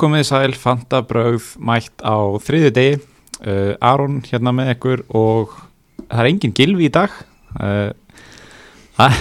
[0.00, 3.00] Komið sæl, Fanta Brögð mætt á þriði degi.
[3.40, 5.52] Uh, Aron hérna með ykkur og
[6.06, 7.12] það er engin gilvi í dag.
[7.52, 7.90] Uh,
[8.96, 9.18] er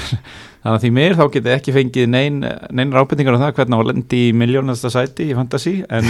[0.63, 2.39] þannig að því meir þá getið ekki fengið nein,
[2.75, 6.07] nein rábendingar um það hvernig á lendi í miljónasta sæti í Fantasí en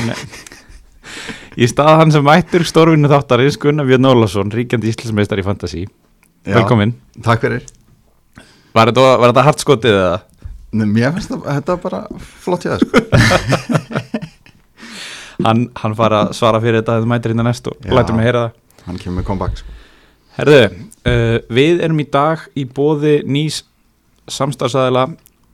[1.57, 6.55] í stað hann sem mættur stórvinnu þáttarins Gunnar Björn Ólafsson, ríkjandi íslensmeistar í Fantasí Já,
[6.55, 7.65] Velkomin Takk fyrir.
[8.73, 10.19] Var þetta, var þetta hartskotið eða?
[10.77, 12.05] Nei, Mér finnst þetta bara
[12.45, 14.05] flott hjá það sko.
[15.45, 17.93] Hann, hann fara að svara fyrir þetta þið mætir hérna næst og Já.
[17.95, 18.57] lætur mig heyra það
[18.89, 19.75] Hann kemur með sko.
[20.39, 20.59] Herðu,
[21.09, 23.63] uh, við erum í dag í bóði nýs
[24.31, 25.09] samstagsæðila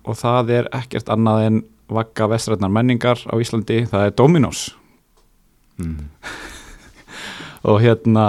[0.05, 1.61] og það er ekkert annað en
[1.91, 4.61] vakka vestrætnar menningar á Íslandi, það er Dominos
[5.81, 6.05] mm.
[7.69, 8.27] og hérna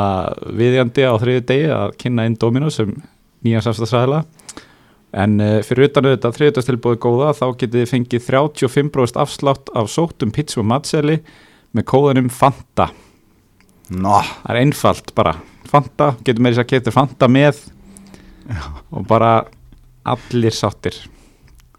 [0.57, 2.93] viðjandi á þriði degi að kynna inn Dominos sem
[3.45, 4.25] nýja samstagsæðila
[5.17, 10.33] en uh, fyrir utan auðvitað þriðutastilbóði góða þá getið þið fengið 35% afslátt af sóttum
[10.35, 11.21] pizza og matseli
[11.77, 12.89] með kóðanum Fanta.
[13.95, 15.37] Nó, það er einfalt bara.
[15.71, 17.61] Fanta, getur meira þess að getur Fanta með
[18.95, 19.33] og bara
[20.07, 20.99] allir sáttir.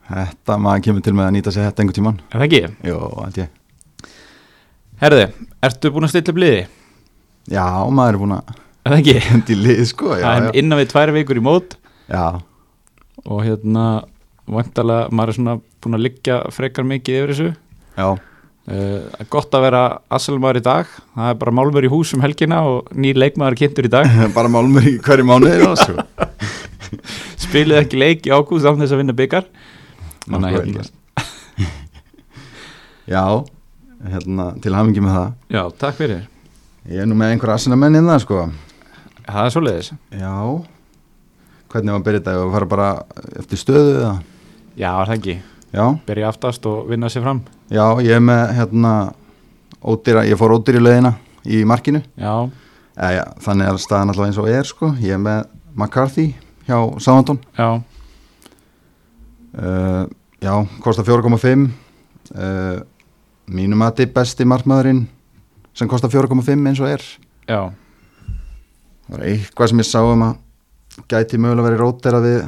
[0.08, 2.62] Þetta maður kemur til með að nýta sér þetta einhver tíman er það ekki?
[2.88, 3.56] Jó, held ég.
[5.02, 5.25] Herði,
[5.68, 6.62] ertu búin að stilla upp liði?
[7.52, 9.18] Já, maður er búin að er það ekki?
[9.31, 11.75] hendi lið sko já, það er innan við tvær vikur í mót.
[12.08, 12.23] Já,
[13.25, 13.86] og hérna
[14.48, 17.50] vantarlega, maður er svona búin að liggja frekar mikið yfir þessu.
[17.97, 18.08] Já,
[18.72, 19.81] uh, gott að vera
[20.13, 20.91] assalmaður í dag.
[21.16, 24.11] Það er bara málmur í hús um helgina og nýr leikmaður kynntur í dag.
[24.38, 26.05] Bara málmur í hverju svo.
[27.47, 29.50] Spilið ekki leik í ágúst án þess að vinna byggar
[30.28, 30.85] hérna.
[33.13, 33.23] Já,
[34.03, 35.28] hérna, til hafingi með það.
[35.55, 36.23] Já, takk fyrir.
[36.88, 38.47] Ég er nú með einhver asina menn inn það sko.
[39.28, 39.91] Það er svoleiðis.
[40.16, 40.34] Já.
[41.67, 42.35] Hvernig var að byrja þetta?
[42.39, 42.89] Ég fara bara
[43.39, 44.16] eftir stöðu eða?
[44.78, 45.38] já, er það ekki,
[45.73, 48.94] Já, byrja aftast og vinna sér fram já, ég er með hérna
[49.83, 51.16] ódýra, ég fór ódýri leðina
[51.47, 52.01] í markinu.
[52.19, 52.50] Já,
[52.97, 54.91] Eða, já, Þannig er staðan alltaf eins og er sko.
[55.03, 55.44] Ég er með
[55.78, 56.31] McCarthy
[56.66, 57.67] hjá Sáðantón já,
[59.53, 60.05] uh,
[60.41, 61.67] Já, kostar 4,5
[62.33, 62.79] uh,
[63.47, 65.05] Mínum að þið besti markmaðurinn
[65.78, 67.03] sem kostar 4,5 eins og er.
[67.47, 67.69] Já.
[69.05, 72.39] Það var eitthvað sem ég sá um að gæti mögulega verið rótera við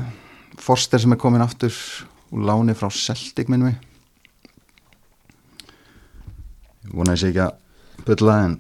[0.60, 1.72] Forster sem er komin aftur
[2.34, 3.78] úr láni frá Celtic minnum við
[6.79, 8.58] Ég vona ég sé ekki að bylla en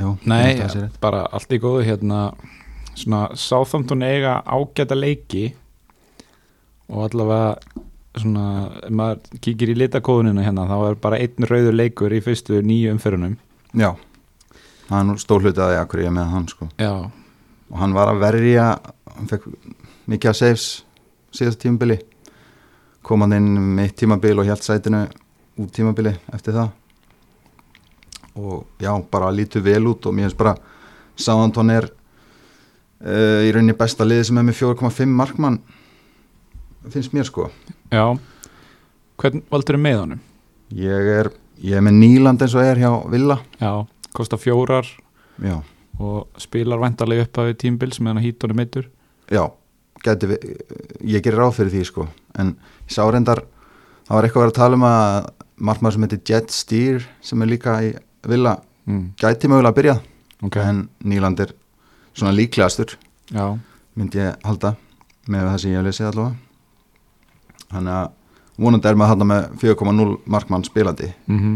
[0.00, 1.00] ég Nei, rétt.
[1.00, 2.20] bara allt í góðu hérna
[2.94, 5.52] svona Southampton eiga ágæta leiki
[6.90, 7.56] og allavega
[8.20, 8.46] svona,
[8.84, 12.92] ef maður kíkir í litakóðunina hérna þá er bara einn rauður leikur í fyrstu nýju
[12.94, 13.36] umferunum
[13.74, 13.90] Já,
[14.88, 16.68] það er nú að hverju ég með hann sko.
[16.78, 16.92] Já,
[17.70, 18.66] og hann var að verja
[19.16, 19.48] hann fekk
[20.10, 20.66] mikið að saves
[21.34, 21.98] síðast tímabili
[23.04, 25.04] kom hann inn með tímabil og hjælt sætinu
[25.58, 26.70] út tímabili eftir það
[28.34, 30.56] og já, bara lítur vel út og mér finnst bara
[31.14, 35.60] Sáðantón er uh, í rauninni besta liði sem er með 4,5 markmann
[36.90, 37.48] finnst mér sko.
[37.94, 38.16] Já.
[39.20, 40.24] Hvern valdur þið með honum?
[40.74, 41.30] ég er,
[41.62, 43.38] ég er með Nýland eins og er hjá Villa.
[43.60, 43.86] Já,
[44.16, 44.88] kosta fjórar
[45.42, 45.58] já,
[46.00, 48.90] og spilar vantarlega upp að tímbils meðan að hýt honum meittur
[49.30, 49.44] já
[50.04, 50.34] við,
[51.00, 52.08] ég gerir ráð fyrir því sko.
[52.38, 53.44] En ég sá reyndar
[54.04, 57.44] það var eitthvað að vera að tala um að markmaður sem heitir Jet Steer sem
[57.44, 57.94] er líka í
[58.30, 59.96] Villa mm, gæti mögulega að byrja
[60.44, 61.54] Ok, en Nýland er
[62.14, 62.96] svona líklegastur
[63.32, 63.46] já,
[63.96, 64.74] myndi ég halda
[65.30, 66.34] með það sem ég hef lesið allavega.
[67.70, 68.10] Þannig að
[68.64, 71.08] vonandi er maður þarna með 4,0 markmann spilandi.
[71.26, 71.54] Mhm.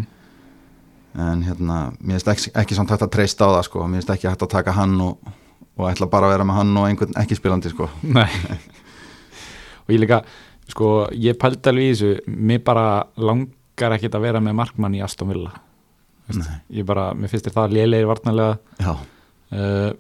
[1.19, 4.11] En hérna, mér finnst ekki, ekki samt hægt að treysta á það sko, mér finnst
[4.15, 5.19] ekki hægt að taka hann og,
[5.77, 7.89] og ætla bara að vera með hann og einhvern ekki spilandi sko.
[8.17, 8.29] Nei.
[9.85, 10.23] Og ég líka,
[10.69, 12.13] sko, ég pældi alveg í þessu.
[12.29, 12.87] Mér bara
[13.17, 15.53] langar ekkit að vera með markmann í Aston Villa.
[16.71, 18.59] Ég bara, mér finnst það lélegir varnarlega.
[19.49, 19.91] Uh,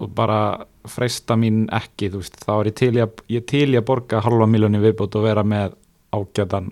[0.00, 2.38] Og bara freista mín ekki, þú veist.
[2.40, 5.26] Þá er ég til í að, ég til í að borga halva miljóni viðbót og
[5.26, 5.74] vera með
[6.16, 6.70] ágætan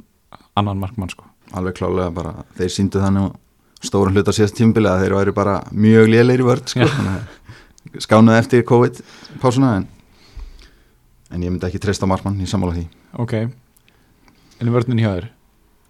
[0.56, 1.28] annan markmann, sko.
[1.52, 3.36] Alveg klálega bara þeir síndu þannig
[3.84, 6.88] stórum hluta síðast tímubili að þeir væri bara mjög lélegir vörð sko,
[8.04, 9.86] skánuði eftir COVID-pásuna en,
[11.30, 12.86] en ég myndi ekki treysta markmann í sammála því.
[13.22, 13.36] Ok.
[14.58, 15.28] En í vörnin hjá þér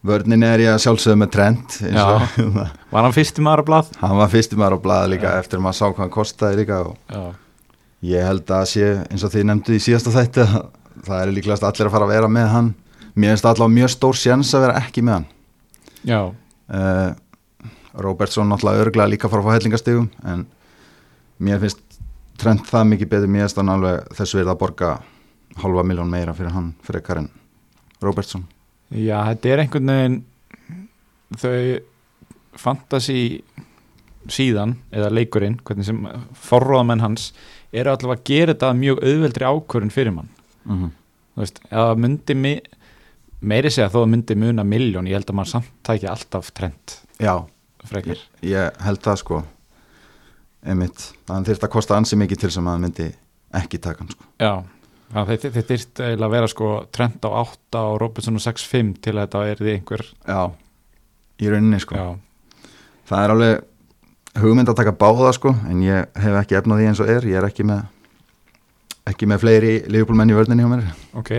[0.07, 2.39] Vörnin er ég að sjálfsögðu með og
[2.93, 3.93] Var hann fyrsti maður að blað?
[3.99, 5.39] hann var fyrstum maður á blaða líka Já.
[5.43, 6.83] eftir að maður sá hvað hann kostaði líka
[8.07, 10.53] ég held að sé eins og þið nefndu í síðasta þætti að
[11.09, 12.69] það er líklegast allir að fara að vera með hann.
[13.19, 15.27] Mér finnst allavega mjög stór sjans að vera ekki með hann.
[16.07, 16.21] Já,
[16.79, 17.11] uh,
[17.99, 20.47] Robertson náttúrulega örglega líka að fara að fá hellingastigum en
[21.43, 21.83] mér finnst
[22.39, 23.31] Trent það mikið betur.
[23.35, 24.93] Mér finnst hann alveg þessu verið að borga
[25.59, 27.27] halva miljón meira fyrir hann fyrir Karin
[27.99, 28.45] Robertson
[28.91, 30.19] já þetta er einhvern veginn
[31.37, 31.59] þau
[32.59, 33.43] fantasy
[34.29, 36.01] síðan eða leikurinn, hvernig sem
[36.37, 37.31] forróðamenn hans
[37.73, 40.29] eru allavega að gera þetta mjög auðveldri ákvörun fyrir mann.
[40.65, 40.91] Mm -hmm.
[41.35, 42.55] þú veist, það myndi mi
[43.41, 46.99] meiri segja þó að myndi muna miljón ég held að maður samt tæki alltaf trend
[47.19, 47.47] Já,
[47.95, 49.43] ég, ég held það sko.
[50.63, 53.07] Einmitt, þannig þurft að kosta ansi mikið til sem að myndi
[53.55, 54.25] ekki taka hann sko.
[54.39, 54.65] Já,
[55.15, 59.23] þetta þyrst eiginlega að vera sko trend á 8 og Robertson á 6-5 til að
[59.25, 60.41] þetta er því einhver Já,
[61.41, 61.97] í rauninni sko.
[61.97, 62.09] Já,
[63.09, 63.63] Það er alveg
[64.43, 67.25] hugmynd að taka báða sko en ég hef ekki efnað því eins og er.
[67.25, 67.87] Ég er ekki með
[69.09, 70.83] ekki með fleiri liðbúlmenn í vörninni hjá mér.
[71.17, 71.31] Ok.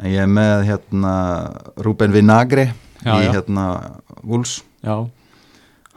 [0.00, 1.12] En ég er með hérna
[1.84, 2.64] Ruben Vinagri
[3.04, 3.34] Já, í já.
[3.36, 3.66] hérna
[4.24, 4.62] Wolves.
[4.80, 5.04] Já,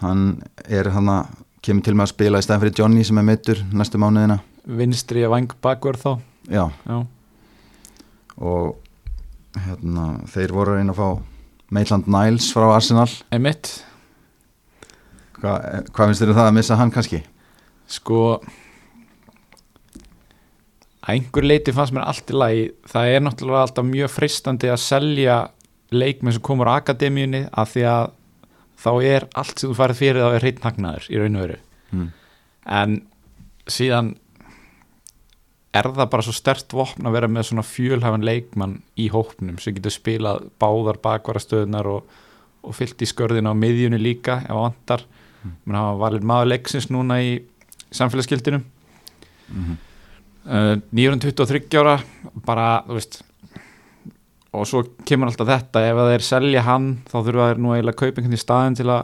[0.03, 1.31] hann er hann að
[1.63, 5.23] kemur til með að spila í stæðan fyrir Johnny sem er meittur næstu mánuðina vinstri
[5.25, 6.11] að vang bakverð þá.
[6.51, 6.63] Já.
[6.87, 6.99] Já,
[8.37, 8.77] og
[9.57, 13.09] hérna þeir voru að reyna að fá Maitland Niles frá Arsenal.
[13.35, 13.73] Emitt
[15.37, 15.57] Hva,
[15.93, 17.19] hvað finnst þér um það að missa hann kannski?
[17.87, 18.21] Sko
[21.07, 22.63] að einhver leiti fannst mér allt í lagi.
[22.89, 25.37] Það er náttúrulega alltaf mjög freistandi að selja
[25.93, 28.09] leikmenn sem komur á akademíunni af því að
[28.77, 31.59] þá er allt sem þú farið fyrir þá er hreitn hagnaður í raun og veru.
[31.87, 32.07] Mm.
[32.67, 32.95] en
[33.71, 34.09] síðan
[35.77, 39.75] er það bara svo stert vopn að vera með svona fjölhafan leikmann í hópnum sem
[39.77, 42.17] getur spilað báðar bakvarastöðunar og,
[42.63, 45.53] og fyllt í skörðina á miðjunni líka ef það vantar mm.
[45.65, 47.37] menn hafa valið maður leiksins núna í
[47.91, 48.63] samfélagsgildinu
[49.47, 49.77] Mm -hmm.
[50.51, 51.99] uh, 923 ára
[52.45, 53.21] bara, þú veist
[54.51, 58.05] og svo kemur alltaf þetta ef að þeir selja hann þá þurfa þeir nú eiginlega
[58.05, 59.03] einhvern í staðin til að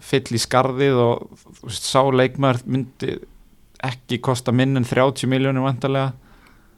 [0.00, 3.18] fyll í skarðið og veist, sá leikmaður myndi
[3.82, 6.12] ekki kosta minn en 30 miljónir vantarlega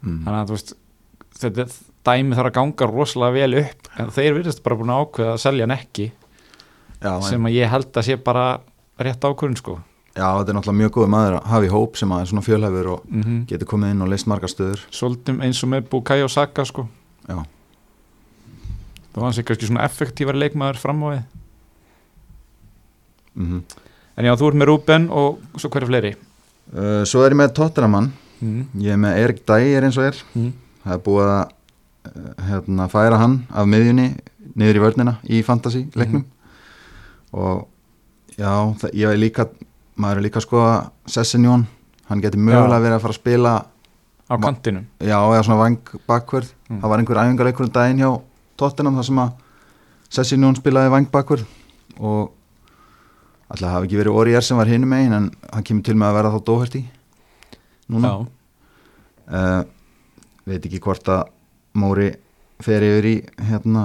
[0.03, 0.21] mm.
[0.25, 0.75] þannig að veist
[1.41, 1.67] þetta
[2.05, 3.89] dæmi þarf að ganga rosalega vel upp.
[3.99, 6.06] En þeir virðast bara búin að ákveða að selja hann ekki
[7.01, 8.45] já, sem að ég held að sé bara
[9.01, 9.79] rétt ákvörðun sko.
[10.15, 12.45] Já, þetta er náttúrulega mjög góð maður að hafa í hóp sem að er svona
[12.47, 13.41] fjölhæfur og mm -hmm.
[13.50, 14.85] getur komið inn og leist margar stöður.
[14.95, 16.87] Svolítum eins og með Bukayo Saka sko.
[17.27, 17.41] Já,
[19.15, 21.23] það var hans ekki kannski svona effektívar leikmaður fram á við
[23.35, 23.62] mm
[24.15, 26.12] en já, þú ert með Ruben og svo hverju fleiri
[26.72, 28.62] uh, svo er ég með Tottenhamann mm.
[28.84, 30.22] ég er með Erik Dyer eins og er.
[30.34, 30.52] Mm.
[30.84, 34.08] það er búið að uh, hérna, færa hann af miðjunni
[34.55, 36.26] niður í vörnina í fantasy leiknum.
[37.34, 37.64] Og
[38.38, 39.49] já, það, ég er líka
[39.99, 40.75] maður er líka að skoða
[41.11, 41.64] Sessinjón
[42.08, 43.55] hann getur mögulega verið að fara að spila
[44.25, 44.87] á kantinum.
[45.00, 46.52] Já, eða svona vang bakvörð.
[46.69, 46.78] Mm.
[46.81, 48.11] það var einhver æfingarleikur um daginn hjá
[48.61, 49.34] Tottenham þar sem að
[50.14, 51.46] Sessinjón spilaði vang bakvörð.
[51.99, 52.32] Og
[53.49, 56.19] alltaf hafi ekki verið Oriér sem var hinum megin en hann kemur til með að
[56.19, 56.82] vera þá dóhert í
[57.93, 58.14] núna.
[59.25, 59.62] Uh,
[60.49, 61.30] veit ekki hvort að
[61.75, 62.11] Móri
[62.62, 63.14] fer yfir í
[63.49, 63.85] hérna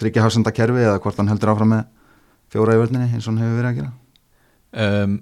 [0.00, 1.84] þryggja hafsenda kerfi eða hvort hann heldur áfram með
[2.50, 3.92] fjóra í völdinni eins og hann hefur verið að gera.
[4.70, 5.16] Um,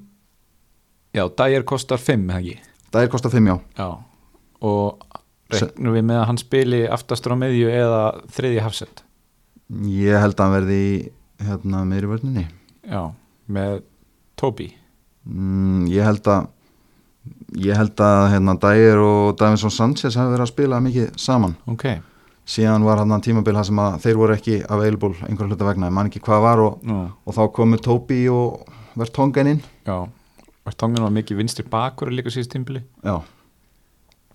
[1.17, 2.57] já Dyer kostar 5 eða ekki?
[2.89, 3.57] Það er kostað 5 já.
[3.79, 3.89] Já.
[4.69, 5.09] Og
[5.53, 8.03] regnum við með að hann spili aftastur á meðju eða
[8.37, 9.03] þriðji hafsend?
[9.93, 10.95] Ég held að hann verði í
[11.45, 12.47] hérna meðri völdinni
[12.89, 13.03] já,
[13.53, 13.81] með
[14.39, 14.69] Toby.
[15.29, 16.47] Mm, ég held að
[17.61, 21.57] ég held að hérna Dyer og Davinson Sanchez hafi verið að spila mikið saman.
[21.69, 21.87] Ok,
[22.49, 25.97] síðan var hann tímabil það sem að þeir voru ekki available einhverja hluta vegna, ég
[25.99, 29.61] man ekki hvað var og, Nú, og þá komu Toby og Vertongen inn.
[29.87, 29.99] Já
[30.69, 33.21] Vertongen var mikið vinstri bakur líka síðust tímbili Já.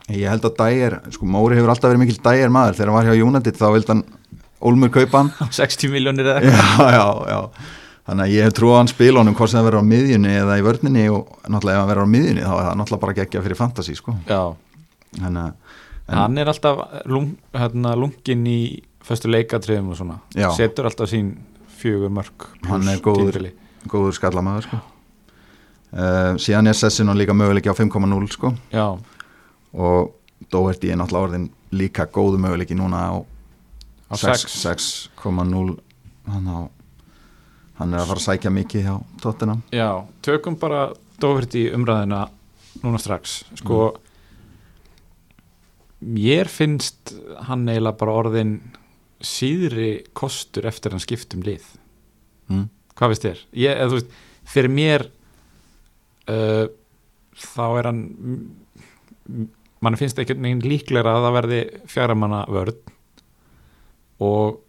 [0.10, 2.76] Ég held að Dyer, sko Móri hefur alltaf verið mikil Dyer maður.
[2.80, 4.04] Þegar hann var hjá United þá vildi hann
[4.64, 5.32] Olmur kaupa hann.
[5.60, 6.92] 60 miljónir eða eitthvað.
[6.92, 9.68] Já, já, já Þannig að ég hef trúið að hann spila honum hvort sem það
[9.70, 12.66] verður á miðjunni eða í vörninni og náttúrulega ef hann verður á miðjunni þá er
[12.68, 14.16] það náttúrulega bara geggja fyrir fantasy sko.
[14.28, 15.54] Þannig að
[16.10, 18.58] en, hann er alltaf lung, hérna, lungin í
[19.08, 20.18] föstu leikatriðum og svona.
[20.36, 20.50] Já.
[20.58, 21.30] setur alltaf sín
[21.80, 23.48] fjögur mörg Hann er góður.
[23.88, 24.82] góður skallamaður sko.
[25.94, 28.52] Uh, Síðan er Sessin og líka möguleiki á 5.0 sko.
[29.74, 30.12] Og
[30.52, 33.14] Doherty er náttúrulega orðin líka góðu möguleiki núna á
[34.12, 34.88] á 6 6
[35.24, 35.78] 6.0
[36.28, 36.70] hann, á-
[37.84, 39.62] hann er að fara að sækja mikið hjá Tottenham.
[39.76, 39.90] Já,
[40.26, 40.88] tökum bara
[41.22, 42.26] Doherty umræðina
[42.84, 43.42] núna strax.
[43.60, 43.94] Sko
[46.04, 47.14] mér finnst
[47.48, 48.58] hann eiginlega bara orðin
[49.24, 51.66] síðri kostur eftir hann skipt um lið.
[52.52, 52.68] Mm.
[53.00, 53.44] hvað veist þér?
[53.56, 54.16] Ég, eða, veist,
[54.52, 55.06] fyrir mér
[56.28, 56.66] uh,
[57.40, 58.02] þá er hann
[59.84, 61.62] mann finnst ekki líklega að það verði
[61.92, 62.82] fjaramanna vörð
[64.24, 64.60] og,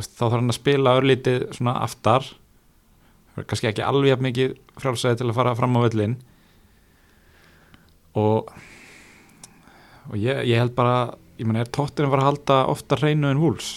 [0.00, 2.24] og þá þarf hann að spila örlítið svona aftar.
[3.40, 6.16] Kannski ekki alveg jafn mikið frálsæði til að fara fram á völlin
[8.18, 8.50] og
[10.10, 13.38] og ég, ég held bara ég menn er tóttirinn var að halda ofta hreinu en
[13.40, 13.68] húls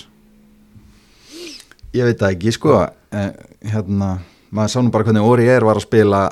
[1.94, 2.78] ég veit það ekki sko.
[3.14, 3.28] Eh,
[3.70, 4.16] hérna,
[4.50, 6.24] maður sá nú bara hvernig Óri er var að spila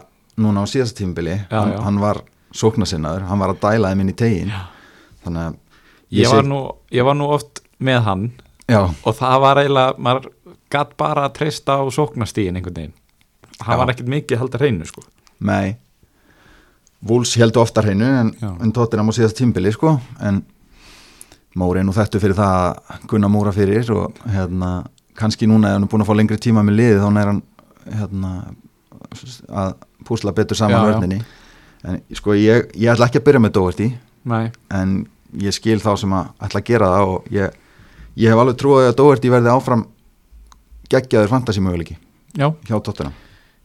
[0.42, 1.82] núna á síðast tímubili Já, hann, já.
[1.86, 2.22] hann var
[2.58, 4.54] sóknarsinnaður, hann var að dæla þeim inn í tegin
[5.24, 5.60] þannig að
[6.18, 8.26] ég, sé- var nú, ég var nú oft með hann
[8.72, 10.30] já, og það var eiginlega, maður
[10.72, 12.98] gatt bara að treysta á sóknastíðin einhvern veginn.
[13.62, 13.80] Hann Já.
[13.82, 15.04] var ekkert mikið að halda hreinu sko.
[15.46, 15.76] Nei.
[17.06, 19.96] Vúls heldur ofta hreinu en, en Tottenham á síðast tímbili sko.
[20.22, 20.42] En
[21.58, 22.58] Móri nú þettu fyrir það
[22.96, 24.72] að gunna Móra fyrir og hérna
[25.20, 27.42] kannski núna ef hann er búin að fá lengri tíma með liði þá er hann
[27.98, 28.30] hérna
[29.62, 29.74] að
[30.08, 31.20] púsla betur saman vörninni.
[31.84, 33.90] En sko ég, ég ætla ekki að byrja með Doherty.
[34.32, 35.02] Nei, en
[35.42, 37.60] ég skil þá sem að ætla að gera það og ég,
[38.20, 39.86] ég hef alveg trúið að Doherty verði áfram
[40.92, 41.96] geggjaður fantasy möguleiki
[42.36, 43.16] já, hjá Tottenham.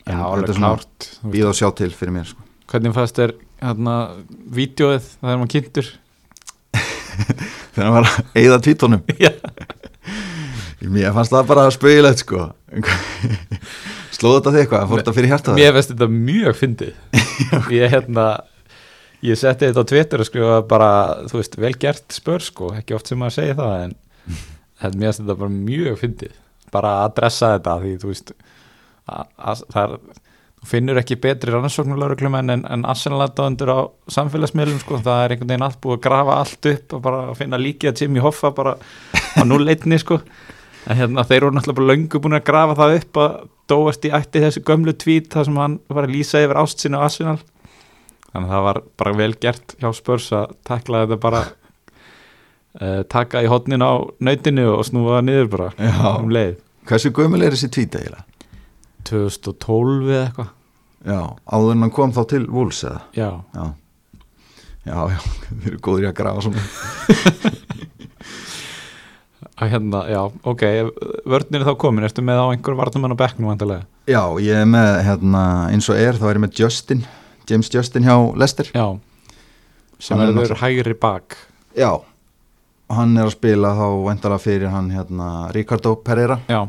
[0.07, 2.45] Já En alveg þetta er svona býð og sjá til fyrir mér sko.
[2.71, 3.95] Hvernig fannst þér hérna,
[4.55, 5.89] vídeoið þegar maður kynntur?
[7.75, 9.33] Þegar hann var að eyða tvítónum Já.
[10.87, 12.49] mér fannst það bara spauðilegt sko.
[14.17, 15.59] Slóðu þetta þig eitthvað, fór þetta fyrir hjartað?
[15.59, 16.93] mér finnst þetta mjög fyndið.
[17.75, 18.27] Ég hérna
[19.27, 20.91] ég setti þetta á Twitter og skrifa bara
[21.27, 22.71] þú veist, vel gert spör sko.
[22.79, 23.97] Ekki oft sem maður segir það en
[24.27, 26.39] þetta, mér finnst þetta bara mjög fyndið.
[26.75, 28.33] Bara að adressa þetta því þú veist
[29.07, 29.99] að, að, það
[30.67, 33.81] finnur ekki betri rannsóknulegurum en, en Arsenal-aðdóðendur á
[34.11, 37.61] samfélagsmiðlum sko, það er einhvern veginn allt búið að grafa allt upp og bara finna
[37.61, 38.75] líkið að Jimmy Hoffa bara
[39.39, 40.19] á null-einni sko.
[40.87, 43.37] En hérna þeir voru náttúrulega bara löngu búin að grafa það upp að
[43.71, 46.99] dóast í ætti þessu gömlu tvít þar sem hann var að lýsa yfir ást sinni
[46.99, 47.39] á Arsenal.
[48.33, 51.43] Þannig að það var bara vel gert hjá Spurs að takla þetta bara
[53.09, 56.11] taka í hotnin á nautinu og snúa það niður bara Já.
[56.21, 56.57] um leið.
[56.87, 58.25] Hversu gömul er þessi tvíta eiginlega?
[59.09, 60.53] 2012 eða eitthvað.
[61.07, 61.21] Já,
[61.55, 63.01] áður en hann kom þá til Vúls eða?
[63.15, 63.67] já, já,
[64.87, 65.19] já, já
[65.63, 66.65] þeir eru góður í að grafa svona.
[69.57, 70.63] Að hérna, já, ok
[71.33, 73.87] vörnir þá komin, ertu með á einhver vartumann á bekknum vantarlega?
[74.05, 77.01] já, ég er með hérna, eins og er, þá er ég með Justin
[77.49, 78.69] James Justin hjá Leicester.
[78.75, 78.99] Já,
[80.03, 81.39] sem Hann er verður hægri bak.
[81.79, 81.93] Já,
[82.93, 86.41] hann er að spila þá væntalega fyrir hann hérna Ricardo Pereira.
[86.51, 86.67] Já,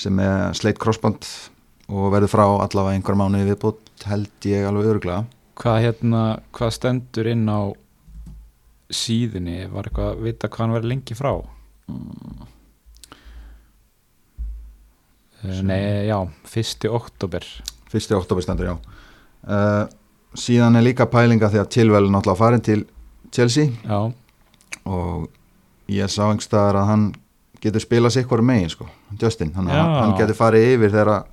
[0.00, 1.26] sem er sleitt crossband
[1.90, 5.24] og verður frá allavega einhver mánuði viðbútt held ég alveg öruglega
[5.60, 6.22] hvað hérna,
[6.56, 7.60] hvað stendur inn á
[8.90, 11.32] síðunni, var eitthvað að vita hvað hann verður lengi frá?
[11.90, 12.46] Mm.
[15.64, 16.18] Nei, já,
[16.48, 17.46] fyrsti oktober
[17.90, 18.74] fyrsti oktoberstendur, já.
[19.40, 19.84] Uh,
[20.38, 22.84] síðan er líka pælinga því að tilvel náttúrulega farin til
[23.34, 23.70] Chelsea.
[23.82, 24.12] Já,
[24.90, 25.26] og
[25.90, 27.08] ég sá einhverstaðar að hann
[27.60, 28.86] getur spilað sig hverju megin sko,
[29.20, 29.82] Justin, hann, Já.
[30.00, 31.26] hann getur farið yfir þegar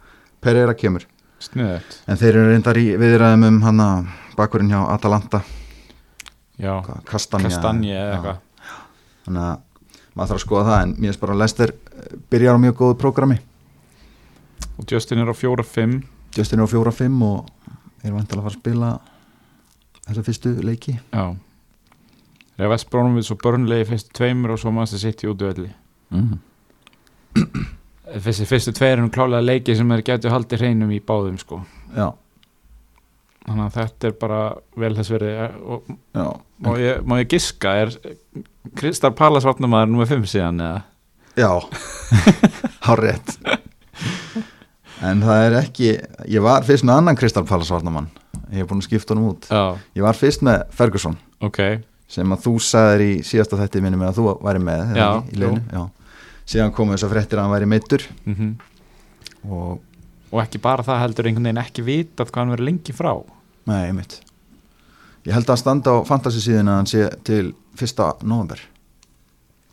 [0.43, 1.05] Pereira kemur.
[1.41, 5.43] Snuðut en þeir eru reyndar í viðræðum um hann að bakkurinn hjá Atalanta.
[6.57, 6.73] Já,
[7.05, 9.63] Kastanja, þannig að
[10.17, 12.79] maður þarf að skoða það en mér finnst bara að Lester eh, byrjar á mjög
[12.79, 13.37] góðu prógrami.
[14.81, 15.99] Og Justin er á 4-5
[16.37, 17.51] Justin er á 4-5 og
[18.05, 18.89] er vantilega að fara að spila
[20.07, 20.97] þessa fyrstu leiki.
[21.13, 21.37] Já
[22.57, 25.69] Er West Bromwich og Burnley fyrstu tveimur og svo Manchester City út velli
[26.09, 26.37] mm.
[28.25, 31.59] Þessi fyrstu tveir er nú klálega leiki sem þeir getur haldið hreinum í báðum sko.
[31.93, 32.07] Já,
[33.47, 34.39] Þannig að þetta er bara
[34.75, 35.37] vel þess verið
[35.71, 36.25] og já,
[36.65, 37.75] má ég, má ég giska?
[37.79, 37.93] Er
[38.75, 40.81] Kristar Pallas varnamaður nummer 5 síðan eða?
[41.37, 41.51] Já.
[42.87, 43.37] Hár rétt
[45.05, 45.91] en það er ekki
[46.33, 48.09] ég var fyrst með annan Kristal Pallas varnamann
[48.49, 49.47] ég hef búin að skipta honum út.
[49.47, 51.15] Já, ég var fyrst með Ferguson.
[51.39, 51.61] Ok
[52.07, 55.39] sem að þú sagðir í síðasta þætti minni með að þú væri með Já, í
[55.41, 55.63] liðinu?
[55.73, 55.83] já.
[56.47, 58.55] síðan komu þess að fréttir að hann væri meittur mm
[59.47, 59.83] og
[60.27, 63.13] Og ekki bara það heldur einhvern veginn ekki vitað hvað hann verið lengi frá.
[63.69, 64.17] Nei, einmitt.
[65.23, 68.59] Ég held að hann standa á fantasy síðan að hann sé til fyrsta november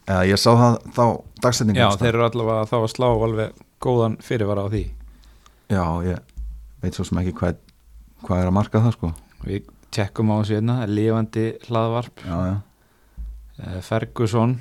[0.05, 1.05] eða ég sá það þá
[1.43, 4.85] dagsetningu Já, þeir eru allavega þá að slá alveg góðan fyrirvara á því.
[5.75, 6.19] Já, ég
[6.85, 7.59] veit svo sem ekki hvað,
[8.23, 9.11] hvað er að marka það sko.
[9.45, 12.23] Við tjekkum á þessu hérna, lifandi hlaðvarp.
[12.27, 12.55] Já, já,
[13.65, 14.57] eh, Ferguson.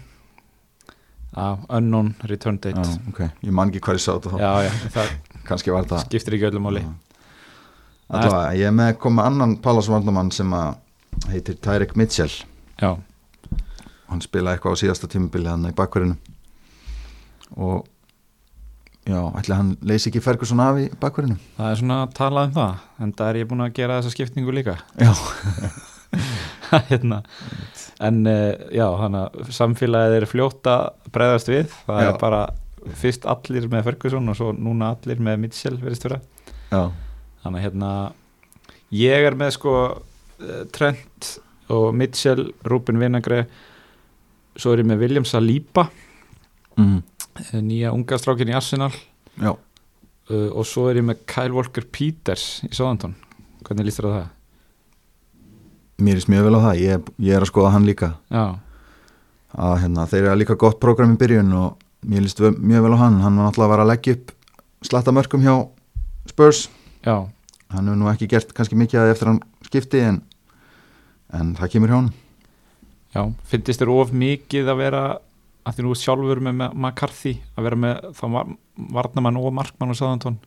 [1.33, 3.23] Ah, Unknown Return já Date ok.
[3.41, 5.13] Ég man ekki hvað ég sá þetta þá, Já, já, það
[5.47, 6.91] kannski var það skiptir ekki öllum Já.
[8.13, 10.75] Allavega, ég er með að koma annan Pallasvarnamann sem að
[11.31, 12.29] heitir Tyrek Mitchell.
[12.77, 12.91] Já,
[14.11, 16.19] hann spilaði eitthvað á síðasta tímubili hann í bakverðinu
[17.57, 17.87] og
[19.03, 22.53] já, ætli hann leysi ekki Ferguson af í bakverðinu það er svona að tala um
[22.55, 25.11] það en það er ég búin að gera þessa skiptingu líka Já,
[26.89, 27.21] hérna.
[28.03, 32.09] en uh, já, að samfélagið er fljótt að bregðast við það Já.
[32.09, 32.43] er bara
[32.99, 36.19] fyrst allir með Ferguson og svo núna allir með Mitchell verðist vera
[36.71, 36.81] já,
[37.43, 37.91] þannig að hérna
[38.93, 41.35] ég er með sko eh, Trent
[41.73, 43.45] og Mitchell Ruben Vinagre
[44.59, 45.87] svo er ég með William Saliba
[46.77, 46.97] mm.
[46.97, 47.01] eh,
[47.63, 48.91] nýja unga strákin í Arsenal.
[49.41, 53.15] Já, uh, og svo er ég með Kyle Walker Peters í Southampton.
[53.63, 54.31] Hvernig líst þér á það?
[56.03, 58.09] mér er mjög vel á það, ég, ég er að skoða hann líka.
[58.33, 58.45] Já,
[59.53, 63.03] að hérna, þeir eru líka gott prógram í byrjun og mér líst mjög vel á
[63.03, 63.21] hann.
[63.21, 64.33] Hann var náttúrulega að vera að leggja upp
[64.83, 65.55] slatta mörgum hjá
[66.29, 66.65] Spurs.
[67.05, 67.29] Já,
[67.73, 70.19] hann hefur nú ekki gert kannski mikið að eftir hann skipti en,
[71.33, 72.11] en það kemur hjá hann
[73.13, 73.23] já.
[73.49, 75.03] Finnst þér of mikið að vera
[75.63, 78.53] að því nú sjálfur með McCarthy að vera með þá var,
[78.97, 80.39] varnamann og markmann og Southampton.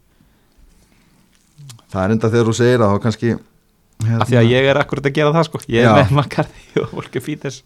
[1.93, 4.81] Það er enda þegar þú segir það þá kannski hérna, af því að ég er
[4.81, 5.63] akkurat að gera það sko.
[5.73, 5.95] Ég er Já.
[5.97, 7.63] með McCarthy og Volker Peters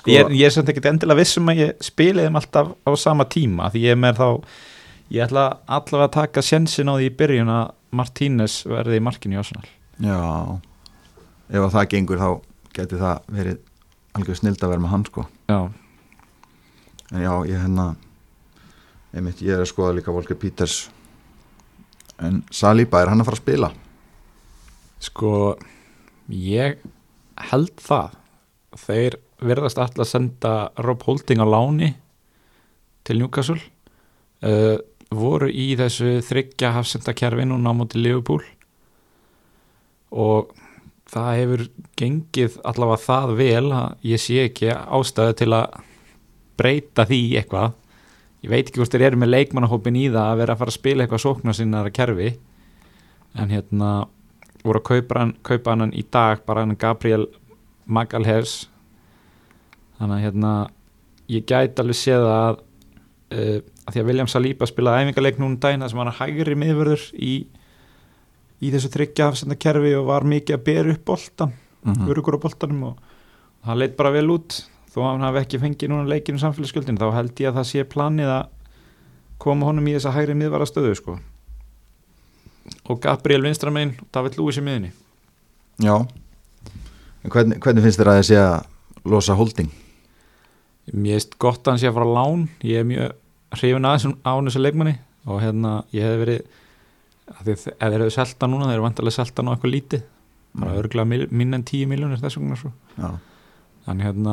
[0.00, 2.90] sko, ég, er, ég er samt ekkert endilega vissum að ég spili þeim alltaf á
[2.98, 4.28] sama tíma því ég er með þá
[5.10, 9.34] ég ætla allavega að taka sjensin á því í byrjun að Martínez verði í markinu
[9.34, 9.66] í Arsenal.
[9.98, 10.18] Já.
[11.50, 12.28] Ef að það gengur þá
[12.76, 13.56] geti það verið
[14.18, 15.24] algjör snild að vera með hann sko.
[15.50, 15.58] Já,
[17.10, 17.94] en já, ég hérna
[19.14, 20.84] einmitt, ég er að skoða líka Volker Peters.
[22.20, 23.70] En Saliba er hann að fara að spila?
[25.00, 25.32] Sko
[26.30, 26.78] ég
[27.50, 28.16] held það.
[28.80, 31.94] Þeir verðast alltaf að senda Rob Holding á láni
[33.08, 33.60] til Newcastle.
[34.44, 34.78] Uh,
[35.10, 38.44] voru í þessu þryggja hafsendakerfi núna á móti Liverpool.
[40.14, 40.52] Og
[41.10, 41.64] það hefur
[41.98, 45.80] gengið allavega það vel að ég sé ekki ástæðu til að
[46.60, 47.74] breyta því eitthvað.
[48.44, 50.78] Ég veit ekki hvort þeir eru með leikmannahópin í það að vera að fara að
[50.78, 52.30] spila eitthvað sóknar sinna kerfi.
[53.40, 53.90] En hérna
[54.64, 57.26] voru að kaupa hann, kaupa hann í dag bara hann Gabriel
[57.90, 58.68] Magalhaes
[59.98, 60.52] þannig að hérna
[61.30, 65.60] ég gæti alveg séð að uh, að því að William Saliba spilaði æfingarleik núna um
[65.82, 67.32] þar sem hann er hægri miðvörður í,
[68.60, 72.44] í þessu tryggja hafsenda kerfi og var mikið að bera upp boltan mm örugur á
[72.44, 72.98] boltanum og
[73.64, 74.58] það leit bara vel út
[74.90, 77.84] þó að hann hafi ekki fengið núna leikinu samfélagsgjöldin þá held ég að það sé
[77.88, 78.48] planið að
[79.40, 81.18] koma honum í þessa hægri miðvara stöðu sko.
[82.88, 84.92] og Gabriel Vinstramein og David Lewis í miðinni
[85.80, 85.94] já.
[87.20, 89.70] En hvernig, hvernig finnst þér að þið sé að losa holding?
[90.90, 92.46] Mér veist gott að hann sé að fara lán.
[92.66, 93.12] Ég er mjög
[93.58, 94.94] hrifin aðeins á þessu leikmanni.
[95.28, 96.56] Og hérna ég hef verið
[97.30, 100.06] að þeir hefur selta núna þeir eru vantilega selta nú eitthvað lítið.
[100.60, 103.10] Bara örgulega minn en 10 miljónir þess vegna svo já,
[103.84, 104.32] þannig hérna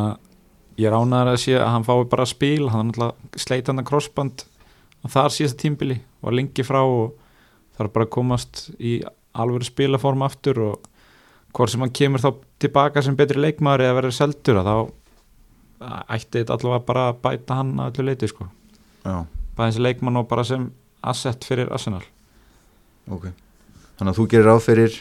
[0.78, 2.92] ég ánæður að sé að hann fái bara spil hann
[3.36, 4.46] sleit hann að crossband
[5.04, 7.16] og þar síðast tímbili var lengi frá og
[7.78, 9.00] þarf bara að komast í
[9.38, 10.88] alvöru spilaform aftur og
[11.56, 14.76] hvort sem hann kemur þá tilbaka sem betri leikmaður eða verður seldur þá
[16.10, 18.48] ætti þetta allavega bara að bæta hann að öllu leiti sko.
[19.06, 19.26] Já,
[19.58, 20.70] bæði sem leikmann og bara sem
[21.06, 22.04] asset fyrir Arsenal.
[23.14, 23.30] Ok.
[23.98, 24.98] Þannig að þú gerir ráð fyrir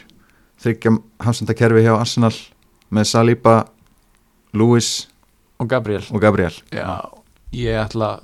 [0.61, 0.93] þryggja
[1.25, 2.33] hafsendakerfi hjá Arsenal
[2.93, 3.55] með Saliba,
[4.57, 5.07] Lewis
[5.57, 6.05] og Gabriel.
[6.13, 6.57] Og Gabriel.
[6.73, 7.01] Já,
[7.55, 8.17] ég ætla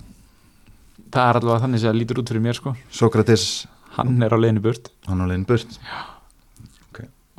[1.13, 2.73] það er allavega þannig sem það lítur út fyrir mér sko.
[2.93, 3.45] Sokrates,
[3.97, 4.91] hann er á leiðinu burt.
[5.07, 5.79] Hann á leiðin burt.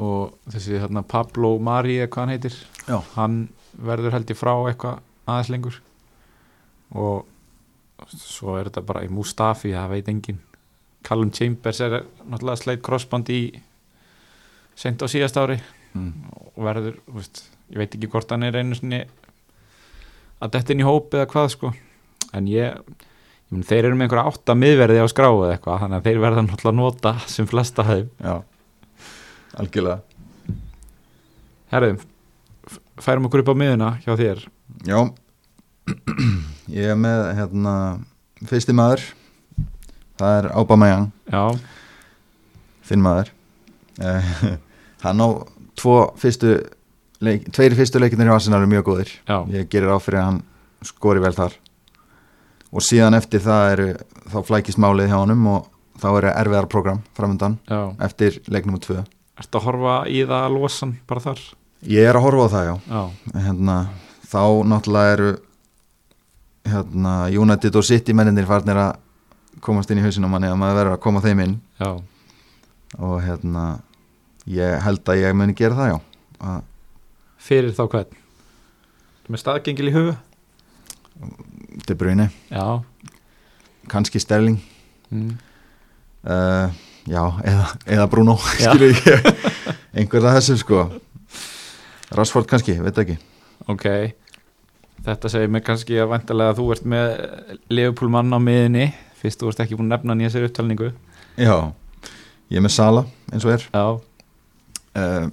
[0.04, 2.54] Og þessi hérna Pablo Mari eða hvað hann heitir
[2.88, 2.96] Já.
[3.14, 3.36] hann
[3.78, 4.96] verður held ég frá eitthvað
[5.30, 5.76] aðeins lengur.
[6.98, 10.40] Og svo er þetta bara í Mustafi það veit engin
[11.06, 13.40] Callum Chambers er náttúrulega sleitt crossband í
[14.74, 15.60] sent á síðast ári.
[15.94, 16.26] Mm.
[16.34, 19.04] og verður, veist, ég veit ekki hvort hann er einu sinni
[20.44, 21.72] að detta inn í hóp eða hvað sko.
[22.36, 26.00] En ég, ég mun, þeir eru með einhverja átta miðverði á skráu eða eitthvað þannig
[26.00, 28.08] að þeir verða náttúrulega að nota sem flesta þeim.
[28.20, 28.34] Já,
[29.62, 30.00] algjörlega.
[31.74, 32.00] Herðum,
[33.02, 34.44] færum okkur upp á miðuna hjá þér.
[34.86, 34.98] Já.
[36.72, 37.74] Ég er með hérna
[38.48, 39.02] fyrsti maður.
[40.20, 40.50] Það er
[41.32, 41.42] Já,
[42.88, 43.32] þinn maður.
[44.04, 44.30] Eh,
[45.04, 45.28] hann á
[45.78, 46.56] tvo fyrstu
[47.24, 49.12] leik, tveiri fyrstu leikinir hjá Arsenal eru mjög góðir.
[49.28, 50.40] Já, ég gerir á fyrir að hann
[50.84, 51.56] skori vel þar.
[52.74, 53.88] Og síðan eftir það eru
[54.32, 55.68] þá flækist málið hjá honum og
[56.02, 57.82] þá eru erfiðar program framöndan já.
[58.02, 59.04] eftir leiknum og tvö.
[59.38, 61.44] Ertu að horfa í það að losa hann bara þar?
[61.84, 62.74] ég er að horfa á það já.
[62.88, 63.02] Já,
[63.46, 63.76] hérna,
[64.30, 65.30] þá náttúrulega eru
[66.64, 68.92] hérna, United og City menninir farnir að
[69.64, 71.56] komast inn í hausinn á manni að maður verður að koma þeim inn.
[71.80, 71.90] Já,
[72.98, 73.64] og hérna
[74.50, 75.98] ég held að ég muni gera það já.
[76.44, 76.62] Að
[77.44, 78.20] fyrir þá hvern?
[79.32, 80.16] Með staðgengil í hugu?
[81.88, 82.82] De Bruyne, Já,
[83.92, 84.58] kannski Sterling.
[85.12, 85.36] Mm.
[86.26, 86.72] uh,
[87.06, 88.72] já, eða, eða Bruno Já.
[88.74, 89.30] skilur ég.
[89.94, 90.82] Einhver af þessum sko.
[92.14, 93.16] Rashford kannski, veit ekki.
[93.70, 93.86] Ok.
[95.04, 97.14] Þetta segir mig kannski að vantarlega að þú ert með
[97.74, 98.88] Leopold mann á miðinni
[99.20, 100.90] fyrst þú ert ekki búin að nefna nýja sér upptalningu.
[101.40, 101.56] Já,
[102.52, 103.64] ég er með Sala eins og er.
[103.72, 103.84] Já,
[105.00, 105.26] uh,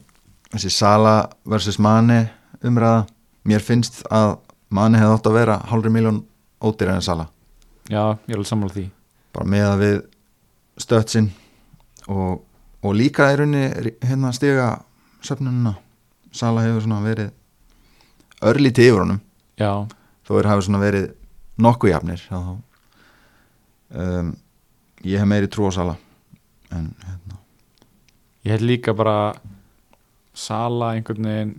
[0.53, 1.15] þessi Sala
[1.47, 2.23] versus Mane
[2.63, 3.05] umræða
[3.47, 4.37] mér finnst að
[4.71, 6.21] Mane hefði átt að vera hálfri miljón
[6.63, 7.27] ódýra en Sala.
[7.89, 8.85] Já, ég er alveg sammála því.
[9.35, 9.97] Bara með að við
[10.79, 11.27] stötsin
[12.07, 12.43] og,
[12.83, 14.67] og líka í rauninni hérna stiga
[15.25, 15.75] söfnununa
[16.31, 17.33] Sala hefur svona verið
[18.47, 19.19] örlítið yfir honum.
[19.59, 19.71] Já,
[20.27, 21.09] þó er hafi svona verið
[21.61, 24.31] nokkuð jafnir um,
[25.03, 25.97] ég hef meiri trú á Sala
[26.71, 27.37] en hérna,
[28.45, 29.33] ég held líka bara
[30.41, 31.53] Sala einhvern veginn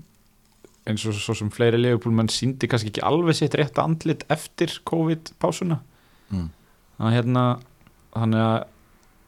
[0.89, 5.79] eins og svo sem fleiri leifupúlmenn síndi kannski ekki alveg sitt rétt andlit eftir COVID-pásuna
[6.33, 6.49] mm,
[6.99, 7.45] þannig að hérna
[8.17, 8.57] þannig að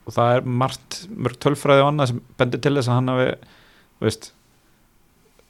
[0.04, 3.28] og það er margt, mörg tölfræði og annað sem bendir til þess að hann hafi
[4.04, 4.30] veist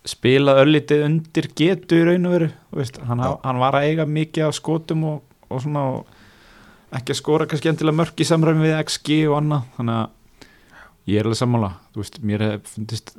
[0.06, 3.32] spilað öllítið undir getu í raun og veru veist, hann, Já.
[3.42, 6.12] hann var að eiga mikið af skotum og, og svona og
[6.94, 11.18] ekki að skora kannski endilega mörg í samræmi við XG og annað þannig að ég
[11.18, 13.14] er alveg sammála veist, mér hef fundist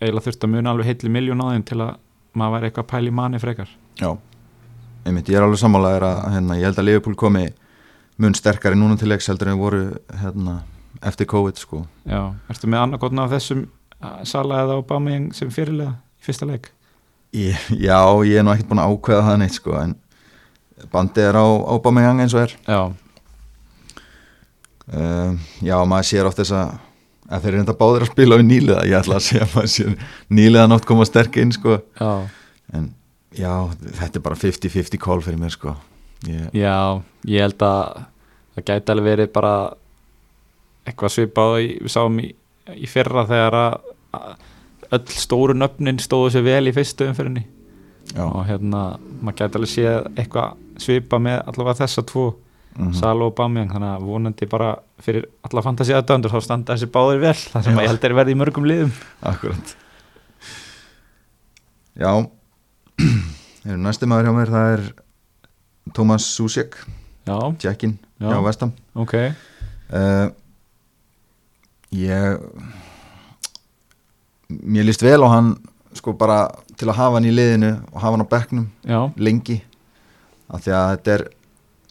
[0.00, 1.92] eiginlega þurft að muna alveg heitli miljón á þeim til að
[2.36, 3.70] maður væri eitthvað í manni frekar.
[4.00, 4.10] Já.
[5.06, 7.46] Einmitt, ég er alveg sammálaður að hérna, ég held að Liverpool komi
[8.20, 9.82] mun sterkari núna til leiks heldur en voru
[10.20, 10.60] hérna,
[11.02, 11.84] eftir COVID sko.
[12.08, 13.66] Já, ertu með annarkotna af þessum
[14.28, 16.72] Sala eða Aubameyang sem fyrirlega í fyrsta leik?
[17.36, 19.94] ég, já, ég er nú ekkert búin að ákveða það neitt sko en
[20.92, 22.54] bandið er á Aubameyang eins og er.
[22.66, 22.82] Já,
[24.92, 26.76] um, já, maður sér oft þess að
[27.26, 29.94] að þeir eru enda báðir að spila við nýliða ég ætla að segja að sér
[30.38, 31.80] nýliða nátt koma sterk inn sko.
[31.98, 32.12] Já,
[32.76, 32.90] en
[33.36, 33.52] já,
[34.00, 35.74] þetta er bara 50-50 call fyrir mér sko.
[36.26, 36.76] Ég, já,
[37.28, 38.04] ég held að
[38.56, 39.54] það gæti alveg verið bara
[40.86, 42.30] eitthvað svipað við sáum í,
[42.78, 44.30] í fyrra þegar að, að
[44.96, 47.42] öll stóru nöfnin stóðu sér vel í fyrstu umfyrinni
[48.12, 48.82] já, og hérna,
[49.20, 52.26] maður gæti alveg séð eitthvað svipað með allavega þessa tvo
[52.78, 52.92] mhm.
[52.96, 57.24] Sala og Aubameyang, þannig að vonandi bara fyrir alla fantasíða döndur þá standa þessi báðir
[57.24, 58.94] vel, það sem að ég held er verið í mörgum liðum.
[59.32, 59.74] Akkurat.
[61.96, 62.12] Já.
[63.86, 64.82] Næsti maður hjá mér það er
[65.96, 66.76] Thomas Susek
[67.58, 68.30] Tjekkin Já.
[68.30, 69.14] hjá Vestam ok.
[69.90, 70.28] Uh,
[71.94, 72.38] Ég
[74.48, 75.56] Mér líst vel á hann
[75.96, 76.46] sko bara
[76.78, 79.62] til að hafa hann í liðinu og hafa hann á bekknum Já, lengi
[80.46, 81.24] af því að þetta er